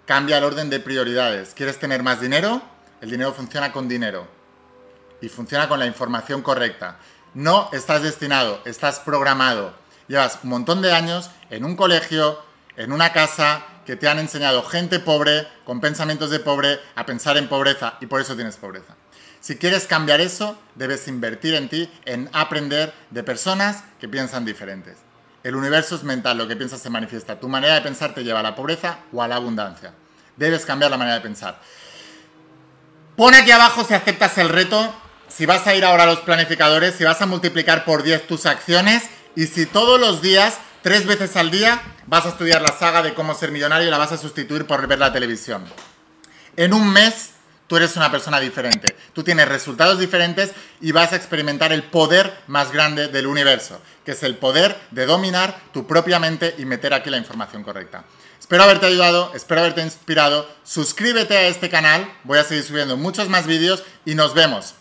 Cambia 0.05 0.37
el 0.37 0.43
orden 0.43 0.69
de 0.69 0.81
prioridades. 0.81 1.53
¿Quieres 1.53 1.79
tener 1.79 2.03
más 2.03 2.19
dinero? 2.19 2.61
El 2.99 3.09
dinero 3.09 3.31
funciona 3.31 3.71
con 3.71 3.87
dinero 3.87 4.27
y 5.21 5.29
funciona 5.29 5.69
con 5.69 5.79
la 5.79 5.85
información 5.85 6.41
correcta. 6.41 6.99
No 7.33 7.69
estás 7.71 8.03
destinado, 8.03 8.61
estás 8.65 8.99
programado. 8.99 9.73
Llevas 10.09 10.39
un 10.43 10.49
montón 10.49 10.81
de 10.81 10.91
años 10.91 11.31
en 11.49 11.63
un 11.63 11.77
colegio, 11.77 12.37
en 12.75 12.91
una 12.91 13.13
casa, 13.13 13.65
que 13.85 13.95
te 13.95 14.07
han 14.07 14.19
enseñado 14.19 14.63
gente 14.63 14.99
pobre, 14.99 15.47
con 15.63 15.79
pensamientos 15.79 16.29
de 16.29 16.39
pobre, 16.39 16.79
a 16.95 17.05
pensar 17.05 17.37
en 17.37 17.47
pobreza 17.47 17.97
y 18.01 18.07
por 18.07 18.19
eso 18.19 18.35
tienes 18.35 18.57
pobreza. 18.57 18.95
Si 19.39 19.57
quieres 19.57 19.85
cambiar 19.85 20.21
eso, 20.21 20.59
debes 20.73 21.07
invertir 21.07 21.53
en 21.53 21.69
ti, 21.69 21.91
en 22.05 22.29
aprender 22.33 22.93
de 23.11 23.23
personas 23.23 23.83
que 23.99 24.09
piensan 24.09 24.43
diferentes. 24.43 24.97
El 25.43 25.55
universo 25.55 25.95
es 25.95 26.03
mental, 26.03 26.39
lo 26.39 26.47
que 26.47 26.55
piensas 26.55 26.81
se 26.81 26.89
manifiesta. 26.89 27.39
Tu 27.39 27.47
manera 27.47 27.75
de 27.75 27.81
pensar 27.81 28.15
te 28.15 28.23
lleva 28.23 28.39
a 28.39 28.43
la 28.43 28.55
pobreza 28.55 28.97
o 29.13 29.21
a 29.21 29.27
la 29.27 29.35
abundancia. 29.35 29.93
Debes 30.35 30.65
cambiar 30.65 30.89
la 30.89 30.97
manera 30.97 31.17
de 31.17 31.21
pensar. 31.21 31.61
Pon 33.15 33.35
aquí 33.35 33.51
abajo 33.51 33.83
si 33.83 33.93
aceptas 33.93 34.35
el 34.39 34.49
reto, 34.49 34.91
si 35.27 35.45
vas 35.45 35.67
a 35.67 35.75
ir 35.75 35.85
ahora 35.85 36.03
a 36.03 36.07
los 36.07 36.21
planificadores, 36.21 36.95
si 36.95 37.03
vas 37.03 37.21
a 37.21 37.27
multiplicar 37.27 37.85
por 37.85 38.01
10 38.01 38.25
tus 38.25 38.47
acciones 38.47 39.03
y 39.35 39.45
si 39.45 39.67
todos 39.67 39.99
los 39.99 40.23
días 40.23 40.57
tres 40.81 41.05
veces 41.05 41.35
al 41.35 41.51
día 41.51 41.81
vas 42.07 42.25
a 42.25 42.29
estudiar 42.29 42.61
la 42.61 42.77
saga 42.77 43.01
de 43.01 43.13
cómo 43.13 43.33
ser 43.33 43.51
millonario 43.51 43.87
y 43.87 43.91
la 43.91 43.97
vas 43.97 44.11
a 44.11 44.17
sustituir 44.17 44.65
por 44.65 44.85
ver 44.87 44.99
la 44.99 45.13
televisión. 45.13 45.65
En 46.55 46.73
un 46.73 46.91
mes 46.91 47.31
tú 47.67 47.77
eres 47.77 47.95
una 47.95 48.11
persona 48.11 48.39
diferente, 48.39 48.95
tú 49.13 49.23
tienes 49.23 49.47
resultados 49.47 49.99
diferentes 49.99 50.51
y 50.81 50.91
vas 50.91 51.13
a 51.13 51.15
experimentar 51.15 51.73
el 51.73 51.83
poder 51.83 52.37
más 52.47 52.71
grande 52.71 53.07
del 53.07 53.27
universo, 53.27 53.81
que 54.05 54.11
es 54.11 54.23
el 54.23 54.37
poder 54.37 54.79
de 54.91 55.05
dominar 55.05 55.59
tu 55.73 55.87
propia 55.87 56.19
mente 56.19 56.55
y 56.57 56.65
meter 56.65 56.93
aquí 56.93 57.09
la 57.09 57.17
información 57.17 57.63
correcta. 57.63 58.05
Espero 58.39 58.63
haberte 58.63 58.85
ayudado, 58.85 59.31
espero 59.33 59.61
haberte 59.61 59.81
inspirado. 59.81 60.47
Suscríbete 60.63 61.35
a 61.35 61.47
este 61.47 61.69
canal, 61.69 62.07
voy 62.23 62.37
a 62.37 62.43
seguir 62.43 62.63
subiendo 62.63 62.95
muchos 62.95 63.27
más 63.27 63.47
vídeos 63.47 63.83
y 64.05 64.13
nos 64.13 64.35
vemos 64.35 64.75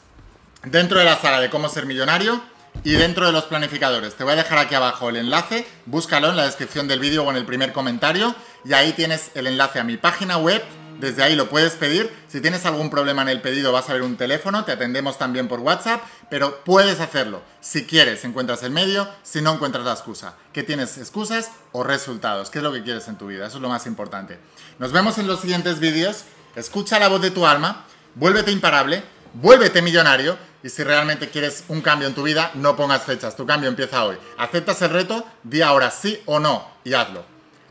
dentro 0.64 0.98
de 0.98 1.06
la 1.06 1.18
saga 1.18 1.40
de 1.40 1.48
cómo 1.48 1.68
ser 1.70 1.86
millonario 1.86 2.42
y 2.82 2.92
dentro 2.92 3.26
de 3.26 3.32
los 3.32 3.44
planificadores. 3.44 4.14
Te 4.14 4.24
voy 4.24 4.32
a 4.32 4.36
dejar 4.36 4.58
aquí 4.58 4.74
abajo 4.74 5.08
el 5.08 5.16
enlace, 5.16 5.66
búscalo 5.86 6.30
en 6.30 6.36
la 6.36 6.46
descripción 6.46 6.88
del 6.88 7.00
vídeo 7.00 7.24
o 7.24 7.30
en 7.30 7.36
el 7.36 7.46
primer 7.46 7.72
comentario 7.72 8.34
y 8.64 8.72
ahí 8.72 8.92
tienes 8.92 9.30
el 9.34 9.46
enlace 9.46 9.78
a 9.78 9.84
mi 9.84 9.96
página 9.96 10.38
web. 10.38 10.62
Desde 10.98 11.24
ahí 11.24 11.34
lo 11.34 11.48
puedes 11.48 11.72
pedir. 11.74 12.10
Si 12.28 12.40
tienes 12.40 12.64
algún 12.66 12.88
problema 12.88 13.22
en 13.22 13.28
el 13.28 13.40
pedido 13.40 13.72
vas 13.72 13.90
a 13.90 13.94
ver 13.94 14.02
un 14.02 14.16
teléfono, 14.16 14.64
te 14.64 14.72
atendemos 14.72 15.18
también 15.18 15.48
por 15.48 15.60
WhatsApp, 15.60 16.02
pero 16.30 16.62
puedes 16.64 17.00
hacerlo. 17.00 17.42
Si 17.60 17.84
quieres, 17.84 18.24
encuentras 18.24 18.62
el 18.62 18.70
medio, 18.70 19.08
si 19.22 19.42
no 19.42 19.54
encuentras 19.54 19.84
la 19.84 19.92
excusa. 19.92 20.36
¿Qué 20.52 20.62
tienes? 20.62 20.96
¿Excusas 20.98 21.50
o 21.72 21.82
resultados? 21.82 22.48
¿Qué 22.48 22.58
es 22.58 22.64
lo 22.64 22.72
que 22.72 22.82
quieres 22.82 23.08
en 23.08 23.18
tu 23.18 23.26
vida? 23.26 23.46
Eso 23.46 23.56
es 23.56 23.62
lo 23.62 23.68
más 23.68 23.86
importante. 23.86 24.38
Nos 24.78 24.92
vemos 24.92 25.18
en 25.18 25.26
los 25.26 25.40
siguientes 25.40 25.80
vídeos. 25.80 26.24
Escucha 26.54 27.00
la 27.00 27.08
voz 27.08 27.20
de 27.20 27.32
tu 27.32 27.44
alma, 27.44 27.84
vuélvete 28.14 28.52
imparable, 28.52 29.02
vuélvete 29.34 29.82
millonario 29.82 30.38
y 30.64 30.70
si 30.70 30.82
realmente 30.82 31.28
quieres 31.28 31.64
un 31.68 31.82
cambio 31.82 32.08
en 32.08 32.14
tu 32.14 32.22
vida, 32.22 32.50
no 32.54 32.74
pongas 32.74 33.02
fechas. 33.02 33.36
Tu 33.36 33.44
cambio 33.44 33.68
empieza 33.68 34.02
hoy. 34.02 34.16
¿Aceptas 34.38 34.80
el 34.80 34.88
reto? 34.88 35.22
Di 35.42 35.60
ahora 35.60 35.90
sí 35.90 36.22
o 36.24 36.40
no 36.40 36.66
y 36.84 36.94
hazlo. 36.94 37.22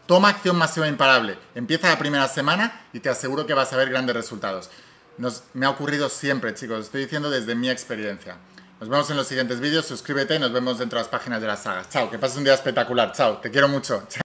Toma 0.06 0.30
acción 0.30 0.56
masiva 0.56 0.88
imparable. 0.88 1.40
Empieza 1.56 1.90
la 1.90 1.98
primera 1.98 2.28
semana 2.28 2.86
y 2.94 3.00
te 3.00 3.10
aseguro 3.10 3.48
que 3.48 3.56
vas 3.56 3.74
a 3.74 3.78
ver 3.78 3.90
grandes 3.90 4.16
resultados. 4.16 4.70
me 5.56 5.66
ha 5.66 5.72
ocurrido 5.72 6.08
siempre, 6.08 6.54
chicos. 6.54 6.86
Estoy 6.86 7.06
diciendo 7.06 7.32
desde 7.32 7.56
mi 7.56 7.68
experiencia. 7.68 8.38
Nos 8.80 8.90
vemos 8.90 9.10
en 9.10 9.18
los 9.18 9.26
siguientes 9.26 9.60
vídeos. 9.60 9.88
Suscríbete 9.88 10.36
y 10.36 10.40
nos 10.40 10.54
vemos 10.54 10.78
dentro 10.78 11.00
de 11.00 11.04
las 11.04 11.10
páginas 11.10 11.42
de 11.42 11.48
las 11.48 11.64
sagas. 11.64 11.90
Chao, 11.90 12.12
que 12.12 12.20
pases 12.20 12.38
un 12.38 12.44
día 12.44 12.54
espectacular. 12.54 13.12
Chao, 13.12 13.38
te 13.38 13.50
quiero 13.50 13.70
mucho. 13.70 14.02
¿Cuántas 14.02 14.18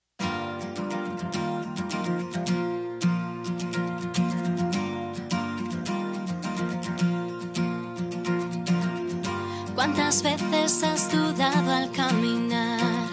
caminar. 11.94 13.08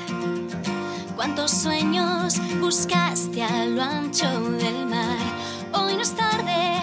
Cuántos 1.15 1.51
sueños 1.51 2.35
buscaste 2.59 3.43
a 3.43 3.65
lo 3.65 3.81
ancho 3.83 4.29
del 4.51 4.85
mar. 4.87 5.17
Hoy 5.73 5.95
no 5.95 6.01
es 6.01 6.15
tarde 6.15 6.81